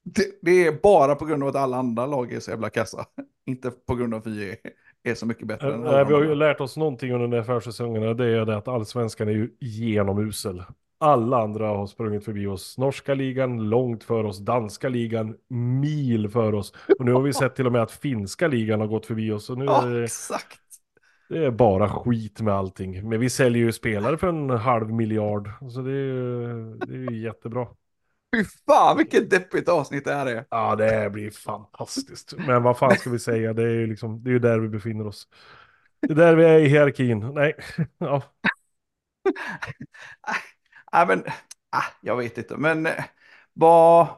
det, 0.04 0.24
det 0.42 0.66
är 0.66 0.72
bara 0.82 1.14
på 1.14 1.24
grund 1.24 1.42
av 1.42 1.48
att 1.48 1.56
alla 1.56 1.76
andra 1.76 2.06
lag 2.06 2.32
är 2.32 2.40
så 2.40 2.50
jävla 2.50 2.70
kassa. 2.70 3.06
Inte 3.46 3.70
på 3.70 3.94
grund 3.94 4.14
av 4.14 4.20
att 4.20 4.26
vi 4.26 4.50
är, 4.50 4.56
är 5.02 5.14
så 5.14 5.26
mycket 5.26 5.46
bättre. 5.46 5.74
än 5.74 5.80
alla 5.80 5.92
Nej, 5.92 6.04
vi 6.04 6.14
har 6.14 6.22
ju 6.22 6.34
lärt 6.34 6.60
oss 6.60 6.76
någonting 6.76 7.12
under 7.12 7.28
den 7.28 7.32
här 7.32 7.44
försäsongen 7.44 8.16
det 8.16 8.26
är 8.26 8.46
det 8.46 8.56
att 8.56 8.68
allsvenskan 8.68 9.28
är 9.28 9.32
ju 9.32 9.50
genomusel. 9.60 10.62
Alla 10.98 11.42
andra 11.42 11.68
har 11.68 11.86
sprungit 11.86 12.24
förbi 12.24 12.46
oss. 12.46 12.78
Norska 12.78 13.14
ligan 13.14 13.68
långt 13.68 14.04
för 14.04 14.24
oss, 14.24 14.38
danska 14.38 14.88
ligan 14.88 15.36
mil 15.80 16.28
för 16.28 16.54
oss. 16.54 16.72
Och 16.98 17.04
nu 17.04 17.12
har 17.12 17.22
vi 17.22 17.32
sett 17.32 17.56
till 17.56 17.66
och 17.66 17.72
med 17.72 17.82
att 17.82 17.92
finska 17.92 18.48
ligan 18.48 18.80
har 18.80 18.86
gått 18.86 19.06
förbi 19.06 19.32
oss. 19.32 19.50
Och 19.50 19.58
nu 19.58 19.64
är 19.64 19.96
Ja, 19.98 20.04
exakt. 20.04 20.60
Det 21.30 21.44
är 21.46 21.50
bara 21.50 21.88
skit 21.88 22.40
med 22.40 22.54
allting. 22.54 23.08
Men 23.08 23.20
vi 23.20 23.30
säljer 23.30 23.64
ju 23.64 23.72
spelare 23.72 24.18
för 24.18 24.28
en 24.28 24.50
halv 24.50 24.92
miljard. 24.92 25.50
Så 25.72 25.82
det 25.82 25.90
är 25.90 25.94
ju, 25.94 26.74
det 26.76 26.94
är 26.94 27.12
ju 27.12 27.22
jättebra. 27.22 27.66
Fy 28.36 28.44
fan 28.66 28.96
vilket 28.96 29.30
deppigt 29.30 29.68
avsnitt 29.68 30.04
det 30.04 30.14
här 30.14 30.26
är. 30.26 30.44
Ja, 30.50 30.76
det 30.76 31.10
blir 31.10 31.30
fantastiskt. 31.30 32.34
Men 32.46 32.62
vad 32.62 32.78
fan 32.78 32.96
ska 32.96 33.10
vi 33.10 33.18
säga? 33.18 33.52
Det 33.52 33.62
är 33.62 33.70
ju 33.70 33.86
liksom, 33.86 34.22
det 34.24 34.30
är 34.30 34.32
ju 34.32 34.38
där 34.38 34.58
vi 34.58 34.68
befinner 34.68 35.06
oss. 35.06 35.28
Det 36.00 36.12
är 36.12 36.16
där 36.16 36.36
vi 36.36 36.44
är 36.44 36.58
i 36.58 36.68
hierarkin. 36.68 37.34
Nej, 37.34 37.54
ja. 37.98 38.22
Nej 40.92 41.06
men, 41.06 41.24
ah, 41.70 41.84
jag 42.00 42.16
vet 42.16 42.38
inte, 42.38 42.56
men 42.56 42.86
eh, 42.86 43.04
vad... 43.52 44.08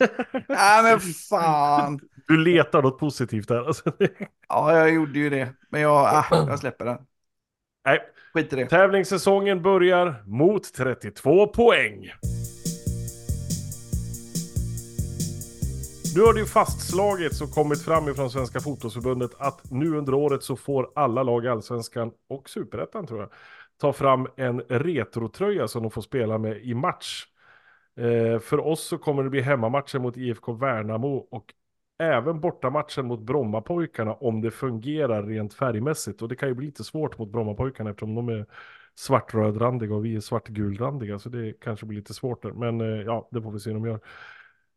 Nej 0.48 0.82
men 0.82 1.00
fan. 1.00 2.00
Du 2.28 2.36
letar 2.36 2.82
något 2.82 2.98
positivt 2.98 3.48
där. 3.48 3.66
Alltså. 3.66 3.92
Ja, 4.48 4.76
jag 4.78 4.94
gjorde 4.94 5.18
ju 5.18 5.30
det. 5.30 5.48
Men 5.70 5.80
jag, 5.80 5.92
ah, 5.92 6.24
jag 6.30 6.58
släpper 6.58 6.84
den. 6.84 6.98
Nej, 7.84 8.00
Skit 8.34 8.52
i 8.52 8.56
det. 8.56 8.66
tävlingssäsongen 8.66 9.62
börjar 9.62 10.22
mot 10.26 10.74
32 10.74 11.46
poäng. 11.46 12.12
Nu 16.16 16.22
har 16.22 16.34
det 16.34 16.40
ju 16.40 16.46
fastslagits 16.46 17.40
och 17.40 17.50
kommit 17.50 17.82
fram 17.82 18.08
ifrån 18.08 18.30
Svenska 18.30 18.60
Fotbollsförbundet 18.60 19.30
att 19.38 19.70
nu 19.70 19.96
under 19.96 20.14
året 20.14 20.42
så 20.42 20.56
får 20.56 20.90
alla 20.94 21.22
lag 21.22 21.44
i 21.44 21.48
Allsvenskan 21.48 22.10
och 22.28 22.48
Superettan 22.50 23.06
tror 23.06 23.20
jag 23.20 23.30
ta 23.80 23.92
fram 23.92 24.28
en 24.36 24.60
retrotröja 24.60 25.68
som 25.68 25.82
de 25.82 25.90
får 25.90 26.02
spela 26.02 26.38
med 26.38 26.62
i 26.62 26.74
match. 26.74 27.24
Eh, 27.96 28.38
för 28.38 28.66
oss 28.66 28.86
så 28.86 28.98
kommer 28.98 29.22
det 29.22 29.30
bli 29.30 29.40
hemmamatchen 29.40 30.02
mot 30.02 30.16
IFK 30.16 30.52
Värnamo 30.52 31.26
och 31.30 31.54
även 31.98 32.40
bortamatchen 32.40 33.06
mot 33.06 33.20
Brommapojkarna 33.20 34.14
om 34.14 34.40
det 34.40 34.50
fungerar 34.50 35.22
rent 35.22 35.54
färgmässigt. 35.54 36.22
Och 36.22 36.28
det 36.28 36.36
kan 36.36 36.48
ju 36.48 36.54
bli 36.54 36.66
lite 36.66 36.84
svårt 36.84 37.18
mot 37.18 37.32
Brommapojkarna 37.32 37.90
eftersom 37.90 38.14
de 38.14 38.28
är 38.28 38.46
svartrödrandiga 38.94 39.94
och 39.94 40.04
vi 40.04 40.16
är 40.16 40.20
svartgulrandiga. 40.20 41.18
Så 41.18 41.28
det 41.28 41.60
kanske 41.60 41.86
blir 41.86 41.98
lite 41.98 42.14
svårt 42.14 42.42
där. 42.42 42.52
Men 42.52 42.80
eh, 42.80 43.02
ja, 43.02 43.28
det 43.30 43.42
får 43.42 43.52
vi 43.52 43.60
se 43.60 43.70
hur 43.70 43.74
de 43.74 43.86
gör. 43.86 44.00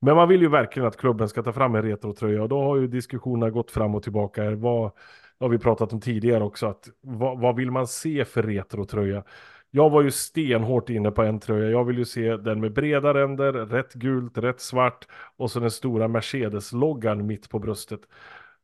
Men 0.02 0.16
man 0.16 0.30
vill 0.30 0.42
ju 0.42 0.50
verkligen 0.50 0.88
att 0.88 0.98
klubben 0.98 1.30
ska 1.30 1.44
ta 1.44 1.54
fram 1.54 1.76
en 1.76 1.82
retrotröja 1.84 2.44
och 2.44 2.50
då 2.50 2.62
har 2.62 2.78
ju 2.78 2.88
diskussionerna 2.88 3.50
gått 3.50 3.72
fram 3.72 3.96
och 3.96 4.04
tillbaka. 4.04 4.56
Vad 4.56 4.92
det 5.40 5.46
har 5.46 5.50
vi 5.50 5.60
pratat 5.60 5.94
om 5.94 6.02
tidigare 6.02 6.44
också, 6.44 6.68
att 6.68 6.90
vad, 7.02 7.40
vad 7.40 7.56
vill 7.56 7.72
man 7.72 7.88
se 7.88 8.26
för 8.26 8.44
retrotröja? 8.44 9.24
Jag 9.72 9.90
var 9.90 10.02
ju 10.02 10.12
stenhårt 10.12 10.90
inne 10.90 11.12
på 11.12 11.24
en 11.24 11.40
tröja. 11.40 11.70
Jag 11.70 11.86
vill 11.86 11.98
ju 11.98 12.06
se 12.06 12.38
den 12.38 12.62
med 12.62 12.74
breda 12.74 13.14
ränder, 13.14 13.54
rätt 13.54 13.94
gult, 13.94 14.38
rätt 14.38 14.62
svart 14.62 15.08
och 15.38 15.52
så 15.52 15.60
den 15.60 15.72
stora 15.72 16.08
Mercedes-loggan 16.08 17.26
mitt 17.26 17.50
på 17.50 17.60
bröstet. 17.60 18.02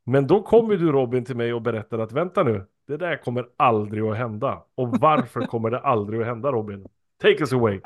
Men 0.04 0.26
då 0.26 0.42
kommer 0.42 0.76
du 0.76 0.92
Robin 0.92 1.24
till 1.24 1.36
mig 1.36 1.54
och 1.54 1.62
berättar 1.62 1.98
att 1.98 2.12
vänta 2.12 2.42
nu, 2.42 2.66
det 2.86 2.96
där 2.96 3.16
kommer 3.16 3.48
aldrig 3.56 4.02
att 4.02 4.16
hända. 4.16 4.64
Och 4.74 4.98
varför 4.98 5.40
kommer 5.46 5.70
det 5.70 5.80
aldrig 5.80 6.20
att 6.20 6.26
hända 6.26 6.52
Robin? 6.52 6.86
Take 7.22 7.40
us 7.40 7.52
away. 7.52 7.80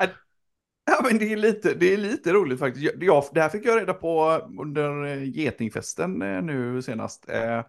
Ja, 0.85 0.99
men 1.03 1.17
det 1.17 1.33
är 1.33 1.37
lite, 1.37 1.73
det 1.73 1.93
är 1.93 1.97
lite 1.97 2.33
roligt 2.33 2.59
faktiskt. 2.59 2.95
Jag, 3.01 3.23
det 3.33 3.41
här 3.41 3.49
fick 3.49 3.65
jag 3.65 3.81
reda 3.81 3.93
på 3.93 4.41
under 4.59 5.05
eh, 5.05 5.23
getingfesten 5.23 6.21
eh, 6.21 6.41
nu 6.41 6.81
senast. 6.81 7.29
Eh, 7.29 7.65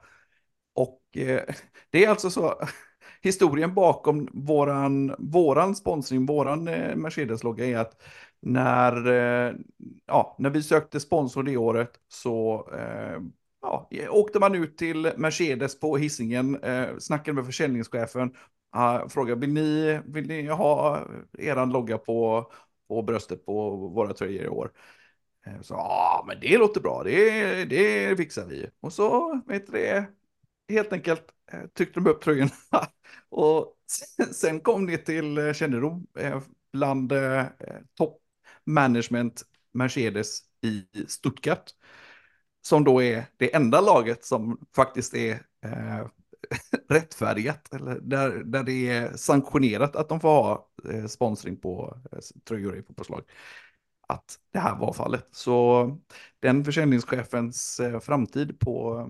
och 0.74 1.00
det 1.90 2.04
är 2.04 2.08
alltså 2.08 2.30
så, 2.30 2.60
historien 3.22 3.74
bakom 3.74 4.28
våran, 4.32 5.14
våran 5.18 5.74
sponsring, 5.74 6.26
våran 6.26 6.68
eh, 6.68 6.96
Mercedes-logga 6.96 7.66
är 7.66 7.78
att 7.78 8.02
när, 8.40 9.06
eh, 9.06 9.54
ja, 10.06 10.36
när 10.38 10.50
vi 10.50 10.62
sökte 10.62 11.00
sponsor 11.00 11.42
det 11.42 11.56
året 11.56 11.90
så 12.08 12.68
eh, 12.72 13.20
ja, 13.62 13.88
åkte 14.10 14.38
man 14.38 14.54
ut 14.54 14.78
till 14.78 15.12
Mercedes 15.16 15.80
på 15.80 15.96
hissingen, 15.96 16.58
snackade 16.98 17.34
med 17.34 17.46
försäljningschefen, 17.46 18.34
ah, 18.70 19.08
frågade 19.08 19.40
vill 19.40 19.52
ni, 19.52 20.00
vill 20.04 20.28
ni 20.28 20.46
ha 20.46 21.00
eran 21.38 21.70
logga 21.70 21.98
på, 21.98 22.50
på 22.88 23.02
bröstet 23.02 23.46
på 23.46 23.76
våra 23.76 24.14
tröjor 24.14 24.44
i 24.44 24.48
år? 24.48 24.70
Så 25.62 25.74
ja, 25.74 26.24
men 26.28 26.40
det 26.40 26.58
låter 26.58 26.80
bra, 26.80 27.02
det, 27.02 27.64
det 27.64 28.16
fixar 28.16 28.46
vi. 28.46 28.70
Och 28.80 28.92
så, 28.92 29.40
vet 29.46 29.66
du 29.66 29.72
det, 29.72 30.06
helt 30.72 30.92
enkelt 30.92 31.24
eh, 31.52 31.66
tryckte 31.66 32.00
de 32.00 32.10
upp 32.10 32.22
tröjorna. 32.22 32.50
Och 33.28 33.76
sen, 34.32 34.60
kom 34.60 34.86
det 34.86 34.98
till 34.98 35.38
eh, 35.38 35.52
kännedom 35.52 36.06
eh, 36.18 36.40
bland 36.72 37.12
toppmanagement 37.98 38.22
management 38.66 39.42
Mercedes 39.72 40.40
i 40.62 40.86
Stuttgart. 41.06 41.70
Som 42.62 42.84
då 42.84 43.02
är 43.02 43.24
det 43.36 43.54
enda 43.54 43.80
laget 43.80 44.24
som 44.24 44.66
faktiskt 44.76 45.14
är 45.14 45.32
eh, 45.64 46.06
rättfärdigat. 46.88 47.74
Eller 47.74 48.00
där, 48.00 48.30
där 48.44 48.62
det 48.62 48.88
är 48.88 49.16
sanktionerat 49.16 49.96
att 49.96 50.08
de 50.08 50.20
får 50.20 50.28
ha 50.28 50.70
eh, 50.90 51.06
sponsring 51.06 51.56
på 51.56 52.00
eh, 52.12 52.18
tröjor 52.48 52.78
i 52.78 52.82
fotbollslag. 52.82 53.22
Att 54.08 54.38
det 54.52 54.58
här 54.58 54.78
var 54.78 54.92
fallet. 54.92 55.28
Så 55.30 55.86
den 56.40 56.64
försäljningschefens 56.64 57.80
eh, 57.80 58.00
framtid 58.00 58.60
på 58.60 59.08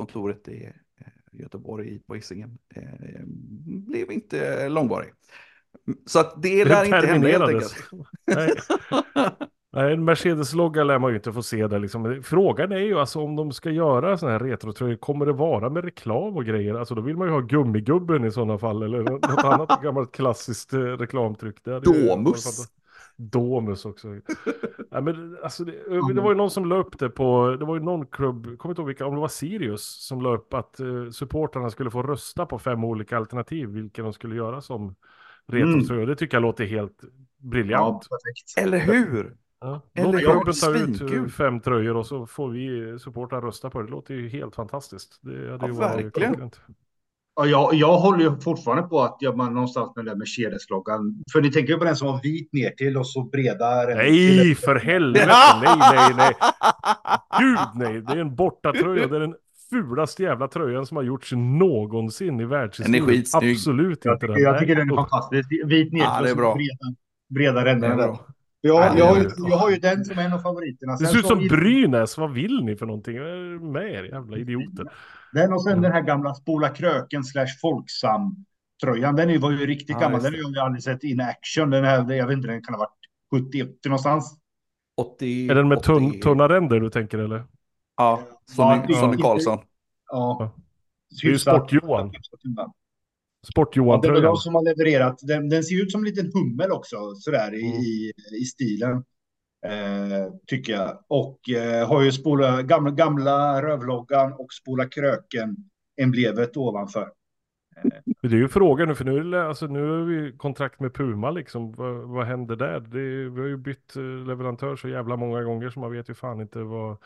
kontoret 0.00 0.48
i 0.48 0.64
eh, 1.00 1.06
Göteborg 1.32 2.00
på 2.06 2.14
Hisingen 2.14 2.58
eh, 2.74 3.20
blev 3.64 4.12
inte 4.12 4.68
långvarig. 4.68 5.12
Så 6.06 6.20
att 6.20 6.42
det 6.42 6.64
lär 6.64 6.84
inte 6.84 6.96
hända 6.96 7.28
helt 7.28 7.48
enkelt. 7.48 7.74
Nej. 8.26 8.54
Nej, 9.72 9.92
en 9.92 10.04
Mercedes-logga 10.04 10.84
lär 10.84 10.98
man 10.98 11.10
ju 11.10 11.16
inte 11.16 11.32
få 11.32 11.42
se 11.42 11.66
där 11.66 11.78
liksom. 11.78 12.22
Frågan 12.24 12.72
är 12.72 12.78
ju 12.78 12.98
alltså 12.98 13.20
om 13.20 13.36
de 13.36 13.52
ska 13.52 13.70
göra 13.70 14.18
sådana 14.18 14.38
här 14.38 14.44
retrotröjor, 14.44 14.96
kommer 14.96 15.26
det 15.26 15.32
vara 15.32 15.70
med 15.70 15.84
reklam 15.84 16.36
och 16.36 16.44
grejer? 16.44 16.74
Alltså 16.74 16.94
då 16.94 17.02
vill 17.02 17.16
man 17.16 17.28
ju 17.28 17.32
ha 17.32 17.40
gummigubben 17.40 18.24
i 18.24 18.30
sådana 18.30 18.58
fall, 18.58 18.82
eller 18.82 19.02
något 19.02 19.44
annat 19.44 19.80
gammalt 19.82 20.12
klassiskt 20.12 20.72
eh, 20.72 20.78
reklamtryck. 20.78 21.56
Ju 21.66 21.80
Domus. 21.80 22.70
Domus 23.20 23.84
också. 23.84 24.08
Nej, 24.90 25.02
men, 25.02 25.38
alltså, 25.42 25.64
det, 25.64 25.72
det 26.14 26.20
var 26.20 26.30
ju 26.30 26.36
någon 26.36 26.50
som 26.50 26.64
la 26.66 26.76
upp 26.76 26.98
det 26.98 27.10
på, 27.10 27.56
det 27.58 27.64
var 27.64 27.74
ju 27.76 27.82
någon 27.82 28.06
klubb, 28.06 28.58
kommer 28.58 28.72
inte 28.72 28.80
ihåg 28.82 28.86
vilka, 28.86 29.06
om 29.06 29.14
det 29.14 29.20
var 29.20 29.28
Sirius 29.28 30.06
som 30.06 30.22
la 30.22 30.34
upp 30.34 30.54
att 30.54 30.80
uh, 30.80 31.10
supportrarna 31.10 31.70
skulle 31.70 31.90
få 31.90 32.02
rösta 32.02 32.46
på 32.46 32.58
fem 32.58 32.84
olika 32.84 33.16
alternativ, 33.16 33.68
vilka 33.68 34.02
de 34.02 34.12
skulle 34.12 34.36
göra 34.36 34.60
som 34.60 34.94
retrotröjor. 35.46 36.06
Det 36.06 36.16
tycker 36.16 36.36
jag 36.36 36.42
låter 36.42 36.64
helt 36.64 36.98
Ja, 37.02 37.08
briljant. 37.38 38.08
perfekt. 38.08 38.58
Eller 38.66 38.78
hur? 38.78 39.36
Ja. 39.60 39.80
Eller 39.94 40.18
klubben 40.18 40.54
tar 40.54 40.74
ut 40.74 41.00
eh, 41.12 41.24
fem 41.26 41.60
tröjor 41.60 41.96
och 41.96 42.06
så 42.06 42.26
får 42.26 42.48
vi 42.48 42.98
supportrar 42.98 43.40
rösta 43.40 43.70
på 43.70 43.78
det. 43.80 43.84
Det 43.86 43.90
låter 43.90 44.14
ju 44.14 44.28
helt 44.28 44.54
fantastiskt. 44.54 45.18
Det 45.20 45.30
hade 45.50 45.66
Ja, 45.66 45.66
ju 45.66 45.72
varit 45.72 46.04
verkligen. 46.04 46.10
klockrent. 46.30 46.60
Ja, 47.36 47.46
jag, 47.46 47.74
jag 47.74 47.96
håller 47.98 48.24
ju 48.24 48.40
fortfarande 48.40 48.82
på 48.82 49.00
att 49.00 49.16
ja, 49.20 49.32
man 49.36 49.54
någonstans 49.54 49.96
med 49.96 50.04
den 50.04 50.12
där 50.14 50.18
Mercedes-loggan. 50.18 51.22
För 51.32 51.40
ni 51.40 51.52
tänker 51.52 51.72
ju 51.72 51.78
på 51.78 51.84
den 51.84 51.96
som 51.96 52.08
var 52.08 52.20
vit 52.22 52.52
ner 52.52 52.70
till 52.70 52.96
och 52.96 53.06
så 53.06 53.22
breda. 53.24 53.84
Nej, 53.96 54.54
för 54.54 54.74
helvete! 54.76 55.26
Nej, 55.62 55.76
nej, 55.78 56.14
nej! 56.16 56.34
Gud 57.40 57.58
nej! 57.74 58.00
Det 58.02 58.12
är 58.12 58.16
en 58.16 58.34
bortatröja. 58.34 59.06
Det 59.06 59.16
är 59.16 59.20
den 59.20 59.34
fulaste 59.70 60.22
jävla 60.22 60.48
tröjan 60.48 60.86
som 60.86 60.96
har 60.96 61.04
gjorts 61.04 61.32
någonsin 61.36 62.40
i 62.40 62.44
världshistorien. 62.44 62.92
Den 63.06 63.10
är 63.10 63.16
skitsnygg. 63.16 63.52
Absolut 63.52 64.04
Jag 64.04 64.14
inte 64.14 64.26
tycker, 64.26 64.34
den. 64.34 64.42
jag 64.42 64.58
tycker 64.60 64.76
den 64.76 64.90
är 64.90 64.94
fantastisk. 64.94 65.48
Vit 65.66 65.92
ner 65.92 66.00
Ja, 66.00 66.18
till 66.18 66.26
är 66.26 66.32
och 66.32 66.52
så 66.52 66.54
breda, 66.54 66.94
breda 67.28 67.64
ränder. 67.64 68.16
Jag, 68.60 68.76
Ja, 68.76 68.98
jag, 68.98 69.04
har 69.06 69.14
det 69.14 69.20
ju, 69.20 69.26
är- 69.26 69.50
jag 69.50 69.56
har 69.56 69.70
ju 69.70 69.76
den 69.76 70.04
som 70.04 70.18
en 70.18 70.32
av 70.32 70.38
favoriterna. 70.38 70.92
Det 70.92 70.98
Sen 70.98 71.06
ser 71.08 71.18
ut 71.18 71.26
som 71.26 71.40
i- 71.40 71.48
Brynäs. 71.48 72.18
Vad 72.18 72.32
vill 72.32 72.64
ni 72.64 72.76
för 72.76 72.86
någonting? 72.86 73.18
Vad 73.18 73.28
är 73.28 73.32
det 73.58 73.60
Med 73.66 73.94
er 73.94 74.04
jävla 74.04 74.36
idioter. 74.36 74.84
Den 75.32 75.52
och 75.52 75.62
sen 75.62 75.72
Mm. 75.72 75.82
den 75.82 75.92
här 75.92 76.00
gamla 76.00 76.34
Spola 76.34 76.68
Kröken 76.68 77.24
slash 77.24 77.46
Folksam-tröjan. 77.62 79.16
Den 79.16 79.30
är 79.30 79.38
var 79.38 79.50
ju 79.50 79.66
riktigt 79.66 79.88
Ja, 79.90 79.98
gammal. 80.00 80.22
Den 80.22 80.32
har 80.34 80.40
jag 80.54 80.64
aldrig 80.66 80.82
sett 80.82 81.04
in 81.04 81.20
action. 81.20 81.70
Den 81.70 81.84
här, 81.84 82.12
jag 82.12 82.26
vet 82.26 82.36
inte, 82.36 82.48
den 82.48 82.62
kan 82.64 82.74
ha 82.74 82.78
varit 82.78 83.44
70 83.50 83.88
någonstans. 83.88 84.36
80, 84.96 85.50
Är 85.50 85.54
den 85.54 85.68
med 85.68 85.78
80 85.78 85.86
tunn, 85.86 86.20
tunna 86.20 86.48
ränder 86.48 86.80
du 86.80 86.90
tänker 86.90 87.18
eller? 87.18 87.36
Ja, 87.36 87.44
Ja, 87.96 88.20
Sonny, 88.54 88.86
det- 88.86 89.04
inte- 89.06 89.22
Karlsson. 89.22 89.58
Ja. 90.10 90.52
Det 91.22 91.26
är 91.28 91.30
ju 91.32 91.38
Sport-Johan. 91.38 92.12
Sport-Johan 93.52 94.00
det 94.00 94.08
är 94.08 94.22
de 94.22 94.36
som 94.36 94.54
har 94.54 94.62
levererat. 94.62 95.18
Den, 95.22 95.48
den 95.48 95.64
ser 95.64 95.82
ut 95.82 95.92
som 95.92 96.00
en 96.00 96.04
liten 96.04 96.32
hummel 96.34 96.70
också, 96.72 96.96
sådär 97.14 97.54
i, 97.54 97.62
Mm. 97.62 97.80
i, 97.80 98.12
i 98.42 98.44
stilen. 98.44 99.04
Eh, 99.66 100.32
tycker 100.46 100.72
jag. 100.72 100.98
Och 101.08 101.50
eh, 101.50 101.88
har 101.88 102.02
ju 102.02 102.12
spola, 102.12 102.62
gamla, 102.62 102.90
gamla 102.90 103.62
rövloggan 103.62 104.32
och 104.32 104.52
spola 104.52 104.84
kröken 104.88 105.56
emblemet 106.00 106.56
ovanför. 106.56 107.12
Det 108.22 108.28
är 108.28 108.40
ju 108.40 108.48
frågan 108.48 108.88
nu, 108.88 108.94
för 108.94 109.04
nu, 109.04 109.38
alltså, 109.38 109.66
nu 109.66 109.88
har 109.88 110.04
vi 110.04 110.36
kontrakt 110.36 110.80
med 110.80 110.94
Puma 110.94 111.30
liksom. 111.30 111.72
Vad, 111.72 111.94
vad 111.94 112.26
händer 112.26 112.56
där? 112.56 112.80
Det, 112.80 113.30
vi 113.30 113.40
har 113.40 113.48
ju 113.48 113.56
bytt 113.56 113.96
eh, 113.96 114.02
leverantör 114.02 114.76
så 114.76 114.88
jävla 114.88 115.16
många 115.16 115.42
gånger 115.42 115.70
så 115.70 115.80
man 115.80 115.92
vet 115.92 116.10
ju 116.10 116.14
fan 116.14 116.40
inte 116.40 116.58
vad... 116.58 116.96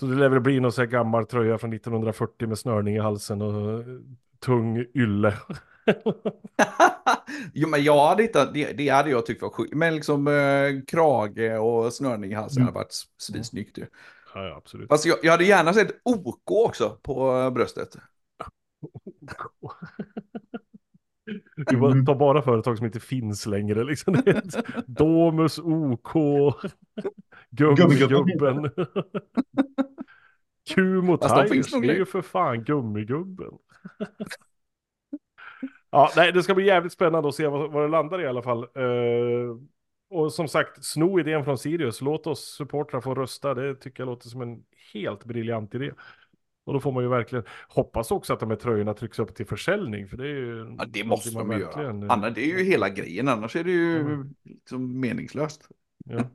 Så 0.00 0.06
det 0.06 0.14
lär 0.14 0.28
väl 0.28 0.40
bli 0.40 0.60
någon 0.60 0.72
sån 0.72 0.82
här 0.82 0.90
gammal 0.90 1.26
tröja 1.26 1.58
från 1.58 1.72
1940 1.72 2.48
med 2.48 2.58
snörning 2.58 2.96
i 2.96 2.98
halsen 2.98 3.42
och 3.42 3.80
eh, 3.80 3.86
tung 4.44 4.84
ylle. 4.94 5.34
jo, 7.52 7.68
men 7.68 7.82
jag 7.84 8.06
hade 8.08 8.22
inte, 8.22 8.50
det, 8.54 8.72
det 8.72 8.88
hade 8.88 9.10
jag 9.10 9.26
tyckt 9.26 9.42
var 9.42 9.50
sjukt. 9.50 9.74
Men 9.74 9.94
liksom 9.94 10.26
eh, 10.28 10.82
krage 10.86 11.60
och 11.60 11.92
snörning 11.92 12.30
i 12.30 12.34
halsen 12.34 12.62
Mm. 12.62 12.66
hade 12.74 12.84
varit 12.84 12.92
svinsnyggt 13.18 13.78
ju. 13.78 13.86
ja, 14.34 14.44
ja, 14.44 14.56
absolut. 14.56 14.88
Fast 14.88 15.06
jag, 15.06 15.18
jag 15.22 15.30
hade 15.32 15.44
gärna 15.44 15.72
sett 15.72 15.90
OK 16.02 16.50
också 16.50 16.98
på 17.02 17.36
eh, 17.38 17.50
bröstet. 17.50 17.96
Vi 21.70 21.76
bara- 21.76 21.92
Mm. 21.92 22.06
tar 22.06 22.14
bara 22.14 22.42
företag 22.42 22.76
som 22.76 22.86
inte 22.86 23.00
finns 23.00 23.46
längre 23.46 23.84
liksom. 23.84 24.22
Domus, 24.86 25.58
OK, 25.58 26.12
Gummigubben. 27.50 28.70
Kumo 30.68 31.16
de 31.16 31.28
Tires, 31.28 31.50
finns 31.50 31.72
nog 31.72 31.84
är 31.84 31.94
ju 31.94 32.04
för 32.04 32.22
fan 32.22 32.64
Gummigubben. 32.64 33.52
ja, 35.90 36.10
nej, 36.16 36.32
det 36.32 36.42
ska 36.42 36.54
bli 36.54 36.66
jävligt 36.66 36.92
spännande 36.92 37.28
att 37.28 37.34
se 37.34 37.46
vad, 37.46 37.72
vad 37.72 37.84
det 37.84 37.88
landar 37.88 38.20
i 38.20 38.26
alla 38.26 38.42
fall. 38.42 38.62
Eh, 38.62 39.56
och 40.10 40.32
som 40.32 40.48
sagt, 40.48 40.84
sno 40.84 41.20
idén 41.20 41.44
från 41.44 41.58
Sirius. 41.58 42.00
Låt 42.00 42.26
oss 42.26 42.54
supportrar 42.58 43.00
få 43.00 43.14
rösta. 43.14 43.54
Det 43.54 43.74
tycker 43.74 44.00
jag 44.00 44.06
låter 44.06 44.28
som 44.28 44.42
en 44.42 44.64
helt 44.92 45.24
briljant 45.24 45.74
idé. 45.74 45.90
Och 46.66 46.72
då 46.72 46.80
får 46.80 46.92
man 46.92 47.02
ju 47.02 47.08
verkligen 47.08 47.44
hoppas 47.68 48.10
också 48.10 48.32
att 48.32 48.40
de 48.40 48.50
här 48.50 48.56
tröjorna 48.56 48.94
trycks 48.94 49.18
upp 49.18 49.34
till 49.34 49.46
försäljning. 49.46 50.08
För 50.08 50.16
det 50.16 50.24
är 50.24 50.34
ju... 50.34 50.74
Ja, 50.78 50.84
det 50.88 51.04
måste 51.04 51.34
man 51.38 51.48
de 51.48 51.60
verkligen, 51.60 52.02
göra. 52.02 52.12
Annars, 52.12 52.34
det 52.34 52.40
är 52.40 52.58
ju 52.58 52.64
hela 52.64 52.88
grejen, 52.88 53.28
annars 53.28 53.56
är 53.56 53.64
det 53.64 53.70
ju 53.70 54.00
Mm. 54.00 54.34
liksom 54.44 55.00
meningslöst. 55.00 55.68
Ja. 56.04 56.30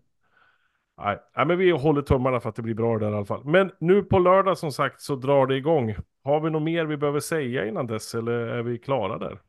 Nej. 1.04 1.18
Nej, 1.36 1.46
men 1.46 1.58
vi 1.58 1.72
håller 1.72 2.02
tummarna 2.02 2.40
för 2.40 2.50
att 2.50 2.56
det 2.56 2.62
blir 2.62 2.74
bra 2.74 2.98
där 2.98 3.12
i 3.12 3.16
alla 3.16 3.26
fall. 3.26 3.46
Men 3.46 3.72
nu 3.80 4.04
på 4.04 4.20
lördag 4.20 4.58
som 4.58 4.72
sagt 4.72 5.02
så 5.02 5.16
drar 5.16 5.48
det 5.48 5.56
igång. 5.56 5.96
Har 6.24 6.40
vi 6.40 6.50
något 6.50 6.62
mer 6.62 6.86
vi 6.86 6.98
behöver 6.98 7.20
säga 7.20 7.66
innan 7.66 7.88
dess 7.88 8.16
eller 8.16 8.32
är 8.32 8.64
vi 8.64 8.78
klara 8.78 9.18
där? 9.18 9.40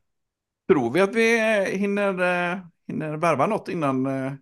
Tror 0.67 0.91
vi 0.91 1.01
att 1.01 1.15
vi 1.15 1.39
eh, 1.39 1.79
hinner, 1.79 2.09
eh, 2.53 2.59
hinner 2.87 3.17
värva 3.17 3.47
något 3.47 3.69
innan, 3.69 4.05
eh, 4.05 4.33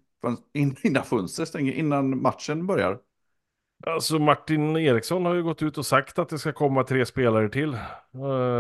innan 0.84 1.04
fönstret 1.04 1.48
stänger, 1.48 1.74
innan 1.74 2.22
matchen 2.22 2.68
börjar? 2.68 3.00
Alltså 3.88 4.20
Martin 4.20 4.78
Eriksson 4.78 5.26
har 5.26 5.36
ju 5.36 5.44
gått 5.44 5.62
ut 5.62 5.78
och 5.78 5.86
sagt 5.86 6.20
att 6.20 6.30
det 6.30 6.40
ska 6.40 6.54
komma 6.54 6.84
tre 6.84 7.06
spelare 7.06 7.50
till. 7.50 7.74
Eh, 7.74 7.80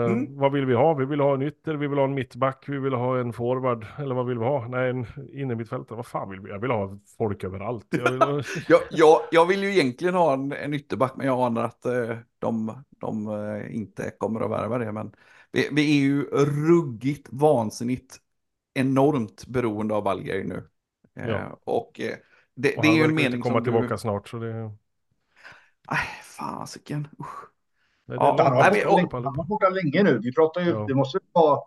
Mm. 0.05 0.37
Vad 0.37 0.51
vill 0.53 0.65
vi 0.65 0.73
ha? 0.73 0.93
Vi 0.93 1.05
vill 1.05 1.19
ha 1.19 1.33
en 1.33 1.41
ytter, 1.41 1.73
vi 1.75 1.87
vill 1.87 1.97
ha 1.97 2.05
en 2.05 2.13
mittback, 2.13 2.63
vi 2.69 2.79
vill 2.79 2.93
ha 2.93 3.19
en 3.19 3.33
forward. 3.33 3.85
Eller 3.97 4.15
vad 4.15 4.25
vill 4.27 4.39
vi 4.39 4.45
ha? 4.45 4.67
Nej, 4.67 4.89
en 4.89 5.05
innermittfältare. 5.33 5.95
Vad 5.95 6.05
fan 6.05 6.29
vill 6.29 6.39
vi? 6.41 6.49
Jag 6.49 6.59
vill 6.59 6.71
ha 6.71 6.99
folk 7.17 7.43
överallt. 7.43 7.85
Jag 7.89 8.11
vill 8.11 8.21
ha... 8.25 8.41
Jag, 8.67 8.81
jag, 8.89 9.19
jag 9.31 9.45
vill 9.45 9.63
ju 9.63 9.69
egentligen 9.71 10.15
ha 10.15 10.33
en, 10.33 10.51
en 10.51 10.73
ytterback, 10.73 11.13
men 11.15 11.27
jag 11.27 11.39
anar 11.39 11.63
att 11.63 11.85
eh, 11.85 12.17
de, 12.39 12.83
de 12.99 13.27
eh, 13.27 13.75
inte 13.75 14.11
kommer 14.17 14.41
att 14.41 14.51
värva 14.51 14.77
det. 14.77 14.91
Men 14.91 15.15
vi, 15.51 15.69
vi 15.71 15.97
är 15.97 16.01
ju 16.01 16.23
ruggigt 16.69 17.27
vansinnigt 17.31 18.17
enormt 18.73 19.45
beroende 19.47 19.95
av 19.95 20.03
Valgeri 20.03 20.43
nu. 20.43 20.69
Eh, 21.15 21.29
Ja. 21.29 21.59
Och 21.63 21.99
eh, 21.99 22.15
det, 22.55 22.75
och 22.77 22.83
det 22.83 22.89
är 22.89 22.95
ju 22.95 23.03
en 23.03 23.15
mening 23.15 23.41
komma 23.41 23.55
som 23.55 23.63
tillbaka 23.63 23.93
du... 23.93 23.97
snart. 23.97 24.27
Så 24.29 24.37
det... 24.39 24.71
Nej, 25.91 26.07
fasiken. 26.23 27.07
Usch. 27.19 27.49
Nej, 28.05 28.17
det 28.17 28.23
Han 28.23 28.37
har 28.39 28.71
Nej, 28.71 28.83
men- 28.85 29.09
varit 29.09 29.25
han 29.37 29.47
borta 29.47 29.69
länge 29.69 30.03
nu. 30.03 30.19
Vi 30.19 30.33
pratar 30.33 30.61
ju, 30.61 30.69
Ja. 30.69 30.85
det 30.87 30.95
måste 30.95 31.19
vara 31.31 31.61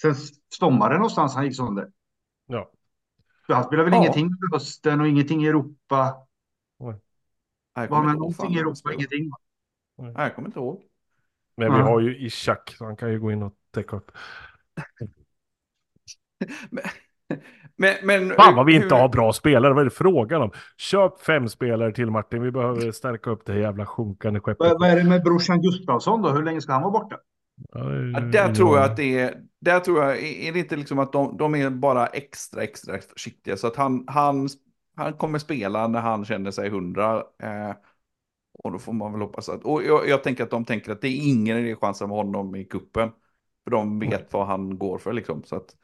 sen 0.00 0.14
sommaren 0.58 0.96
någonstans 0.96 1.34
han 1.34 1.44
gick 1.44 1.56
sönder. 1.56 1.92
Ja. 2.46 2.70
För 3.46 3.54
Han 3.54 3.64
spelar 3.64 3.84
väl 3.84 3.92
Ja. 3.92 3.98
ingenting 3.98 4.24
under 4.24 4.56
hösten 4.56 5.00
och 5.00 5.08
ingenting 5.08 5.44
i 5.44 5.46
Europa. 5.46 6.26
Jag 6.78 6.86
Var 7.74 7.86
kommer 7.88 8.02
med 8.06 8.10
inte 8.14 8.24
ihåg 8.24 8.34
fan 8.36 8.44
någonting 8.44 8.56
i 8.56 8.58
Europa, 8.60 8.92
ingenting. 8.92 9.30
Nej, 9.96 10.12
jag 10.16 10.34
kommer 10.34 10.48
inte 10.48 10.58
ihåg. 10.58 10.82
Men 11.56 11.74
vi 11.74 11.80
har 11.80 12.00
ju 12.00 12.18
Ishak, 12.26 12.74
så 12.78 12.84
han 12.84 12.96
kan 12.96 13.10
ju 13.12 13.20
gå 13.20 13.32
in 13.32 13.42
och 13.42 13.54
täcka 13.70 13.96
upp. 13.96 14.10
Men, 16.70 16.84
men, 17.78 17.94
men 18.02 18.30
Fan 18.30 18.54
vad 18.54 18.66
vi 18.66 18.74
inte 18.74 18.94
hur- 18.94 19.02
har 19.02 19.08
bra 19.08 19.32
spelare, 19.32 19.72
vad 19.72 19.80
är 19.80 19.84
det 19.84 19.90
frågan 19.90 20.42
om? 20.42 20.50
Köp 20.76 21.20
fem 21.20 21.48
spelare 21.48 21.92
till 21.92 22.10
Martin, 22.10 22.42
vi 22.42 22.50
behöver 22.50 22.92
stärka 22.92 23.30
upp 23.30 23.46
det 23.46 23.52
här 23.52 23.60
jävla 23.60 23.86
sjunkande 23.86 24.40
skeppet. 24.40 24.58
Vad, 24.58 24.80
vad 24.80 24.90
är 24.90 24.96
det 24.96 25.04
med 25.04 25.22
brorsan 25.22 25.62
Gustafsson 25.62 26.22
då? 26.22 26.28
Hur 26.28 26.42
länge 26.42 26.60
ska 26.60 26.72
han 26.72 26.82
vara 26.82 26.92
borta? 26.92 27.16
Ja, 27.72 27.78
det 27.80 28.10
Ja, 28.10 28.20
där 28.20 28.54
tror 28.54 28.76
jag 28.76 28.84
att 28.84 28.96
det 28.96 29.18
är, 29.18 29.34
där 29.60 29.80
tror 29.80 30.04
jag, 30.04 30.22
är 30.22 30.52
det 30.52 30.58
inte 30.58 30.76
liksom 30.76 30.98
att 30.98 31.12
de, 31.12 31.36
de 31.36 31.54
är 31.54 31.70
bara 31.70 32.06
extra, 32.06 32.62
extra 32.62 32.98
försiktiga. 32.98 33.56
Så 33.56 33.66
att 33.66 33.76
han, 33.76 34.04
han, 34.08 34.48
han 34.96 35.12
kommer 35.12 35.38
spela 35.38 35.88
när 35.88 36.00
han 36.00 36.24
känner 36.24 36.50
sig 36.50 36.70
hundra. 36.70 37.16
Eh, 37.42 37.72
och 38.64 38.72
då 38.72 38.78
får 38.78 38.92
man 38.92 39.12
väl 39.12 39.20
hoppas 39.20 39.48
att, 39.48 39.64
och 39.64 39.82
jag, 39.84 40.08
jag 40.08 40.22
tänker 40.22 40.44
att 40.44 40.50
de 40.50 40.64
tänker 40.64 40.92
att 40.92 41.00
det 41.00 41.08
är 41.08 41.30
ingen 41.30 41.58
idé 41.58 41.76
chansa 41.76 42.06
med 42.06 42.16
honom 42.16 42.56
i 42.56 42.64
kuppen 42.64 43.10
För 43.64 43.70
de 43.70 43.98
vet 43.98 44.32
vad 44.32 44.46
han 44.46 44.78
går 44.78 44.98
för 44.98 45.12
liksom. 45.12 45.42
Så 45.44 45.56
att 45.56 45.76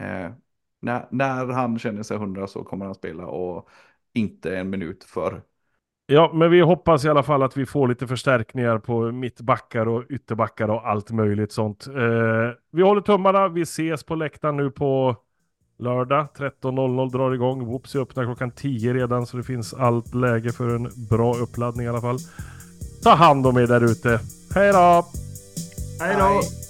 eh, 0.00 0.32
när, 0.80 1.06
när 1.10 1.46
han 1.46 1.78
känner 1.78 2.02
sig 2.02 2.16
hundra 2.18 2.46
så 2.46 2.64
kommer 2.64 2.84
han 2.84 2.94
spela 2.94 3.26
och 3.26 3.68
inte 4.14 4.56
en 4.56 4.70
minut 4.70 5.04
för. 5.04 5.42
Ja, 6.06 6.30
men 6.34 6.50
vi 6.50 6.60
hoppas 6.60 7.04
i 7.04 7.08
alla 7.08 7.22
fall 7.22 7.42
att 7.42 7.56
vi 7.56 7.66
får 7.66 7.88
lite 7.88 8.06
förstärkningar 8.06 8.78
på 8.78 9.12
mittbackar 9.12 9.88
och 9.88 10.04
ytterbackar 10.08 10.68
och 10.70 10.88
allt 10.88 11.10
möjligt 11.10 11.52
sånt. 11.52 11.86
Eh, 11.86 12.56
vi 12.72 12.82
håller 12.82 13.00
tummarna, 13.00 13.48
vi 13.48 13.62
ses 13.62 14.04
på 14.04 14.14
läktaren 14.14 14.56
nu 14.56 14.70
på 14.70 15.16
lördag 15.78 16.26
13.00 16.36 17.10
drar 17.10 17.34
igång. 17.34 17.66
Whoopsie 17.66 18.00
öppnar 18.00 18.24
klockan 18.24 18.50
10 18.50 18.94
redan 18.94 19.26
så 19.26 19.36
det 19.36 19.42
finns 19.42 19.74
allt 19.74 20.14
läge 20.14 20.52
för 20.52 20.76
en 20.76 20.88
bra 21.10 21.34
uppladdning 21.34 21.86
i 21.86 21.88
alla 21.88 22.00
fall. 22.00 22.18
Ta 23.02 23.10
hand 23.10 23.46
om 23.46 23.56
er 23.56 23.66
där 23.66 23.84
ute. 23.84 24.20
Hej 24.54 24.72
då! 24.72 25.04
Hej 26.00 26.16
då! 26.18 26.69